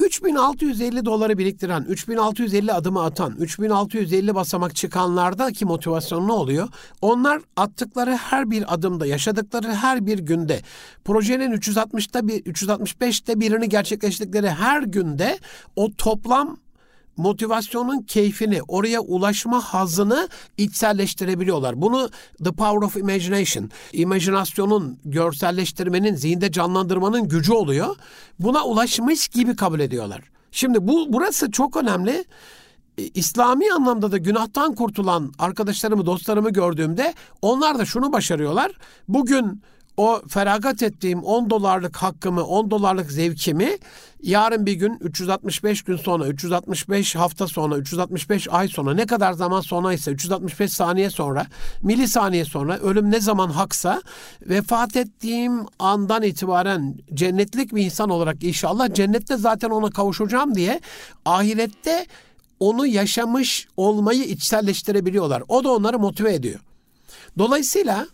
[0.00, 6.68] 3650 doları biriktiren, 3650 adımı atan, 3650 basamak çıkanlardaki motivasyon ne oluyor?
[7.00, 10.60] Onlar attıkları her bir adımda, yaşadıkları her bir günde,
[11.04, 15.38] projenin 360'ta bir 365'te birini gerçekleştirdikleri her günde
[15.76, 16.56] o toplam
[17.18, 21.82] motivasyonun keyfini, oraya ulaşma hazını içselleştirebiliyorlar.
[21.82, 22.10] Bunu
[22.44, 27.96] The Power of Imagination, imajinasyonun, görselleştirmenin, zihinde canlandırmanın gücü oluyor.
[28.38, 30.20] Buna ulaşmış gibi kabul ediyorlar.
[30.50, 32.24] Şimdi bu burası çok önemli.
[33.14, 38.72] İslami anlamda da günahtan kurtulan arkadaşlarımı, dostlarımı gördüğümde onlar da şunu başarıyorlar.
[39.08, 39.62] Bugün
[39.98, 43.78] o feragat ettiğim 10 dolarlık hakkımı, 10 dolarlık zevkimi
[44.22, 49.60] yarın bir gün 365 gün sonra, 365 hafta sonra, 365 ay sonra ne kadar zaman
[49.60, 51.46] sonra ise 365 saniye sonra,
[51.82, 54.02] milisaniye sonra ölüm ne zaman haksa
[54.42, 60.80] vefat ettiğim andan itibaren cennetlik bir insan olarak inşallah cennette zaten ona kavuşacağım diye
[61.24, 62.06] ahirette
[62.60, 65.42] onu yaşamış olmayı içselleştirebiliyorlar.
[65.48, 66.60] O da onları motive ediyor.
[67.38, 68.06] Dolayısıyla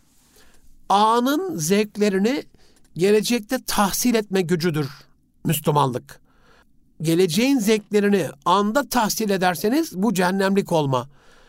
[0.88, 2.44] anın zevklerini
[2.96, 4.88] gelecekte tahsil etme gücüdür
[5.44, 6.20] Müslümanlık.
[7.02, 11.08] Geleceğin zevklerini anda tahsil ederseniz bu cehennemlik olma.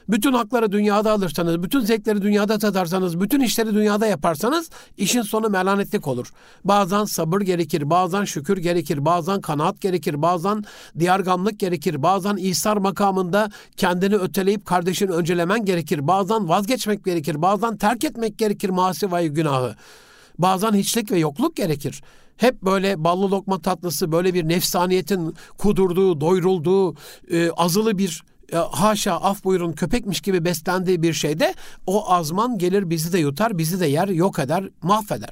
[0.10, 6.08] Bütün hakları dünyada alırsanız, bütün zevkleri dünyada tadarsanız, bütün işleri dünyada yaparsanız işin sonu melanetlik
[6.08, 6.32] olur.
[6.64, 10.64] Bazen sabır gerekir, bazen şükür gerekir, bazen kanaat gerekir, bazen
[10.99, 18.03] diyargamlık gerekir, bazen İsar makamında kendini öteleyip kardeşini öncelemen gerekir, bazen vazgeçmek gerekir, bazen terk
[18.03, 19.76] etmek gerekir masivayı günahı.
[20.39, 22.01] Bazen hiçlik ve yokluk gerekir.
[22.38, 26.95] Hep böyle ballı lokma tatlısı, böyle bir nefsaniyetin kudurduğu, doyurulduğu,
[27.32, 28.24] e, azılı bir
[28.54, 31.54] e, haşa af buyurun köpekmiş gibi beslendiği bir şeyde
[31.88, 35.30] o azman gelir bizi de yutar, bizi de yer, yok eder, mahveder.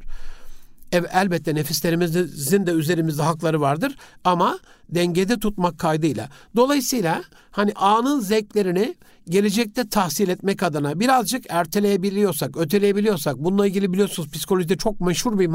[0.91, 4.59] Evet, elbette nefislerimizin de üzerimizde hakları vardır ama
[4.89, 6.29] dengede tutmak kaydıyla.
[6.55, 8.95] Dolayısıyla hani anın zevklerini
[9.29, 15.47] gelecekte tahsil etmek adına birazcık erteleyebiliyorsak, öteleyebiliyorsak, bununla ilgili biliyorsunuz psikolojide çok meşhur bir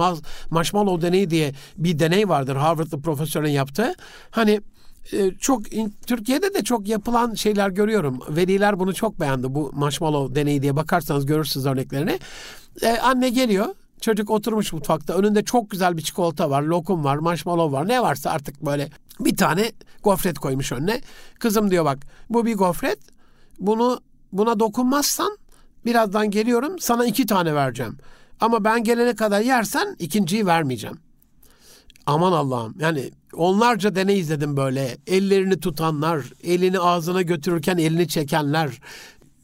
[0.51, 3.95] marshmallow deneyi diye bir deney vardır Harvard'lı profesörün yaptığı.
[4.31, 4.61] Hani
[5.13, 5.63] e, çok
[6.07, 8.19] Türkiye'de de çok yapılan şeyler görüyorum.
[8.29, 9.55] Veliler bunu çok beğendi.
[9.55, 12.19] Bu marshmallow deneyi diye bakarsanız görürsünüz örneklerini.
[12.83, 13.67] Ee, anne geliyor.
[14.01, 15.15] Çocuk oturmuş mutfakta.
[15.15, 17.89] Önünde çok güzel bir çikolata var, lokum var, marshmallow var.
[17.89, 18.89] Ne varsa artık böyle
[19.21, 21.01] bir tane gofret koymuş önüne.
[21.39, 21.99] Kızım diyor bak
[22.31, 22.99] bu bir gofret.
[23.61, 24.01] Bunu
[24.33, 25.39] buna dokunmazsan
[25.87, 27.99] birazdan geliyorum sana iki tane vereceğim.
[28.41, 30.99] Ama ben gelene kadar yersen ikinciyi vermeyeceğim.
[32.07, 34.97] Aman Allah'ım yani onlarca deney izledim böyle.
[35.07, 38.80] Ellerini tutanlar, elini ağzına götürürken elini çekenler.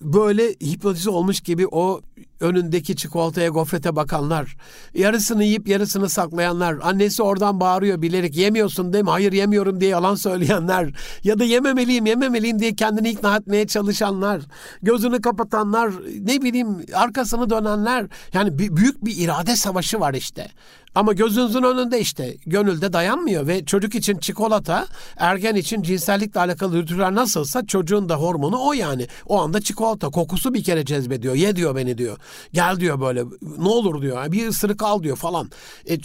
[0.01, 2.01] Böyle hipnotize olmuş gibi o
[2.40, 4.57] önündeki çikolataya, gofrete bakanlar,
[4.95, 9.11] yarısını yiyip yarısını saklayanlar, annesi oradan bağırıyor bilerek yemiyorsun değil mi?
[9.11, 10.90] Hayır yemiyorum diye yalan söyleyenler
[11.24, 14.42] ya da yememeliyim, yememeliyim diye kendini ikna etmeye çalışanlar,
[14.82, 18.07] gözünü kapatanlar, ne bileyim arkasını dönenler.
[18.32, 20.51] Yani büyük bir irade savaşı var işte.
[20.95, 24.86] Ama gözünüzün önünde işte gönülde dayanmıyor ve çocuk için çikolata,
[25.16, 29.07] ergen için cinsellikle alakalı dürtüler nasılsa çocuğun da hormonu o yani.
[29.26, 31.34] O anda çikolata kokusu bir kere cezbediyor.
[31.34, 32.18] Ye diyor beni diyor.
[32.53, 33.24] Gel diyor böyle
[33.59, 34.32] ne olur diyor.
[34.32, 35.51] Bir ısırık al diyor falan.
[35.86, 35.99] E,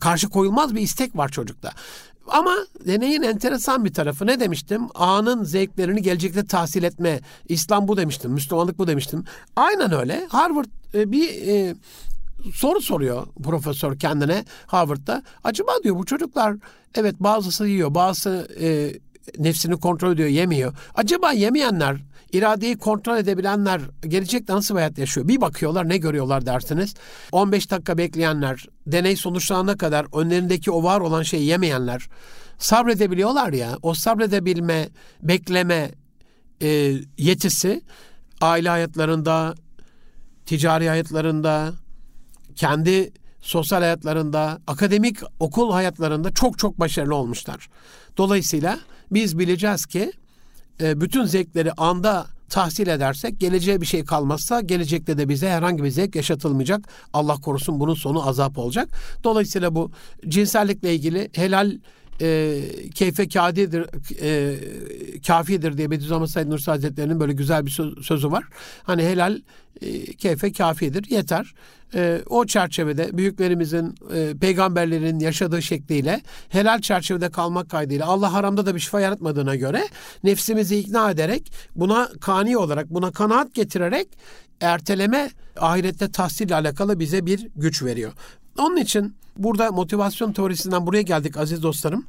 [0.00, 1.72] karşı koyulmaz bir istek var çocukta.
[2.28, 4.82] Ama deneyin enteresan bir tarafı ne demiştim?
[4.94, 7.20] Anın zevklerini gelecekte tahsil etme.
[7.48, 9.24] İslam bu demiştim, Müslümanlık bu demiştim.
[9.56, 10.26] Aynen öyle.
[10.28, 11.74] Harvard e, bir e,
[12.54, 15.22] soru soruyor profesör kendine Harvard'da.
[15.44, 16.54] Acaba diyor bu çocuklar
[16.94, 18.92] evet bazısı yiyor, bazısı e,
[19.38, 20.74] nefsini kontrol ediyor, yemiyor.
[20.94, 21.96] Acaba yemeyenler,
[22.32, 25.28] iradeyi kontrol edebilenler gelecekte nasıl bir hayat yaşıyor?
[25.28, 26.94] Bir bakıyorlar ne görüyorlar dersiniz.
[27.32, 32.08] 15 dakika bekleyenler, deney sonuçlanana kadar önlerindeki o var olan şeyi yemeyenler
[32.58, 33.78] sabredebiliyorlar ya.
[33.82, 34.88] O sabredebilme,
[35.22, 35.90] bekleme
[36.62, 36.68] e,
[37.18, 37.82] yetisi
[38.40, 39.54] aile hayatlarında,
[40.46, 41.72] ticari hayatlarında,
[42.56, 47.68] kendi sosyal hayatlarında, akademik okul hayatlarında çok çok başarılı olmuşlar.
[48.16, 48.78] Dolayısıyla
[49.10, 50.12] biz bileceğiz ki
[50.80, 55.90] e, bütün zevkleri anda tahsil edersek geleceğe bir şey kalmazsa gelecekte de bize herhangi bir
[55.90, 56.88] zevk yaşatılmayacak.
[57.12, 58.88] Allah korusun bunun sonu azap olacak.
[59.24, 59.90] Dolayısıyla bu
[60.28, 61.72] cinsellikle ilgili helal
[62.20, 62.60] e,
[62.94, 63.86] keyfe kadidir,
[64.22, 64.56] e,
[65.26, 67.70] kafidir diye Bediüzzaman Said Nursi Hazretleri'nin böyle güzel bir
[68.02, 68.44] sözü var.
[68.82, 69.40] Hani helal
[69.82, 71.54] e, keyfe kafidir, yeter.
[71.94, 78.74] E, o çerçevede büyüklerimizin, e, peygamberlerin yaşadığı şekliyle helal çerçevede kalmak kaydıyla Allah haramda da
[78.74, 79.88] bir şifa yaratmadığına göre
[80.24, 84.08] nefsimizi ikna ederek buna kani olarak, buna kanaat getirerek
[84.60, 88.12] erteleme ahirette tahsille alakalı bize bir güç veriyor.
[88.58, 92.06] Onun için burada motivasyon teorisinden buraya geldik aziz dostlarım.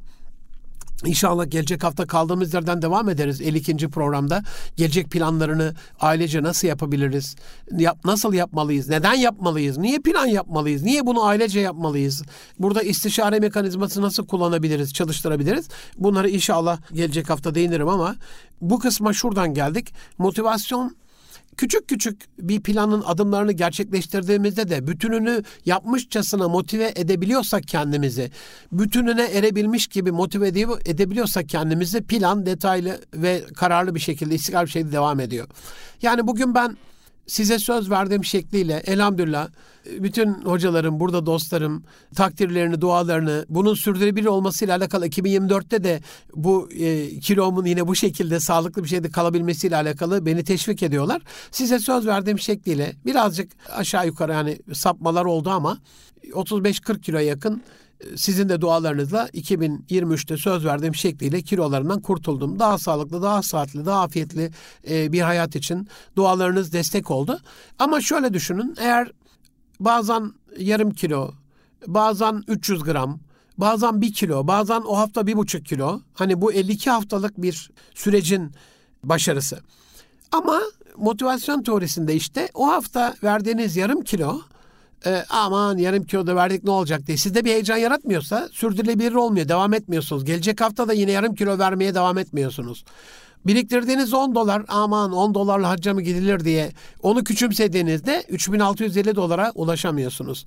[1.04, 3.88] İnşallah gelecek hafta kaldığımız yerden devam ederiz 52.
[3.88, 4.42] programda.
[4.76, 7.36] Gelecek planlarını ailece nasıl yapabiliriz?
[7.78, 8.88] Yap, nasıl yapmalıyız?
[8.88, 9.78] Neden yapmalıyız?
[9.78, 10.82] Niye plan yapmalıyız?
[10.82, 12.22] Niye bunu ailece yapmalıyız?
[12.58, 15.68] Burada istişare mekanizması nasıl kullanabiliriz, çalıştırabiliriz?
[15.98, 18.16] Bunları inşallah gelecek hafta değinirim ama
[18.60, 19.94] bu kısma şuradan geldik.
[20.18, 20.96] Motivasyon
[21.58, 28.30] küçük küçük bir planın adımlarını gerçekleştirdiğimizde de bütününü yapmışçasına motive edebiliyorsak kendimizi,
[28.72, 30.48] bütününe erebilmiş gibi motive
[30.84, 35.48] edebiliyorsak kendimizi plan detaylı ve kararlı bir şekilde istikrar bir şekilde devam ediyor.
[36.02, 36.76] Yani bugün ben
[37.28, 39.48] size söz verdiğim şekliyle elhamdülillah
[39.98, 46.00] bütün hocalarım, burada dostlarım takdirlerini, dualarını bunun sürdürülebilir olmasıyla alakalı 2024'te de
[46.34, 51.22] bu e, kilomun yine bu şekilde sağlıklı bir şekilde kalabilmesiyle alakalı beni teşvik ediyorlar.
[51.50, 55.78] Size söz verdiğim şekliyle birazcık aşağı yukarı yani sapmalar oldu ama
[56.32, 57.62] 35-40 kilo yakın
[58.16, 62.58] sizin de dualarınızla 2023'te söz verdiğim şekliyle kilolarından kurtuldum.
[62.58, 64.50] Daha sağlıklı, daha saatli, daha afiyetli
[64.90, 67.40] e, bir hayat için dualarınız destek oldu.
[67.78, 69.12] Ama şöyle düşünün eğer
[69.80, 71.30] bazen yarım kilo,
[71.86, 73.20] bazen 300 gram,
[73.58, 76.00] bazen bir kilo, bazen o hafta bir buçuk kilo.
[76.14, 78.52] Hani bu 52 haftalık bir sürecin
[79.04, 79.58] başarısı.
[80.32, 80.60] Ama
[80.96, 84.40] motivasyon teorisinde işte o hafta verdiğiniz yarım kilo
[85.06, 89.48] e, aman yarım kilo da verdik ne olacak diye sizde bir heyecan yaratmıyorsa sürdürülebilir olmuyor.
[89.48, 90.24] Devam etmiyorsunuz.
[90.24, 92.84] Gelecek hafta da yine yarım kilo vermeye devam etmiyorsunuz.
[93.46, 96.72] Biriktirdiğiniz 10 dolar aman 10 dolarla hacca mı gidilir diye
[97.02, 100.46] onu küçümsediğinizde 3650 dolara ulaşamıyorsunuz.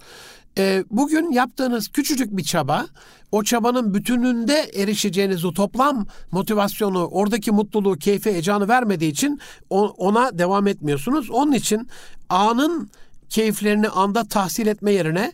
[0.57, 2.85] E, bugün yaptığınız küçücük bir çaba
[3.31, 9.39] o çabanın bütününde erişeceğiniz o toplam motivasyonu, oradaki mutluluğu, keyfi, heyecanı vermediği için
[9.69, 11.29] ona devam etmiyorsunuz.
[11.29, 11.87] Onun için
[12.29, 12.89] anın
[13.32, 15.34] keyiflerini anda tahsil etme yerine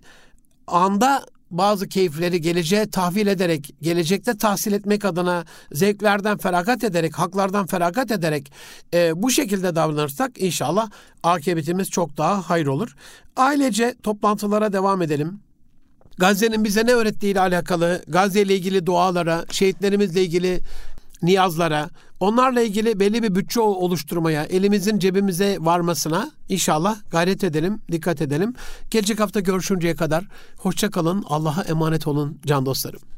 [0.67, 8.11] anda bazı keyifleri geleceğe tahvil ederek, gelecekte tahsil etmek adına zevklerden feragat ederek, haklardan feragat
[8.11, 8.51] ederek
[8.93, 10.89] e, bu şekilde davranırsak inşallah
[11.23, 12.95] akıbetimiz çok daha hayır olur.
[13.35, 15.39] Ailece toplantılara devam edelim.
[16.17, 20.59] Gazze'nin bize ne öğrettiğiyle alakalı, Gazze ile ilgili dualara, şehitlerimizle ilgili
[21.21, 21.89] niyazlara,
[22.19, 28.53] onlarla ilgili belli bir bütçe oluşturmaya, elimizin cebimize varmasına inşallah gayret edelim, dikkat edelim.
[28.91, 30.25] Gelecek hafta görüşünceye kadar
[30.57, 33.16] hoşça kalın, Allah'a emanet olun can dostlarım.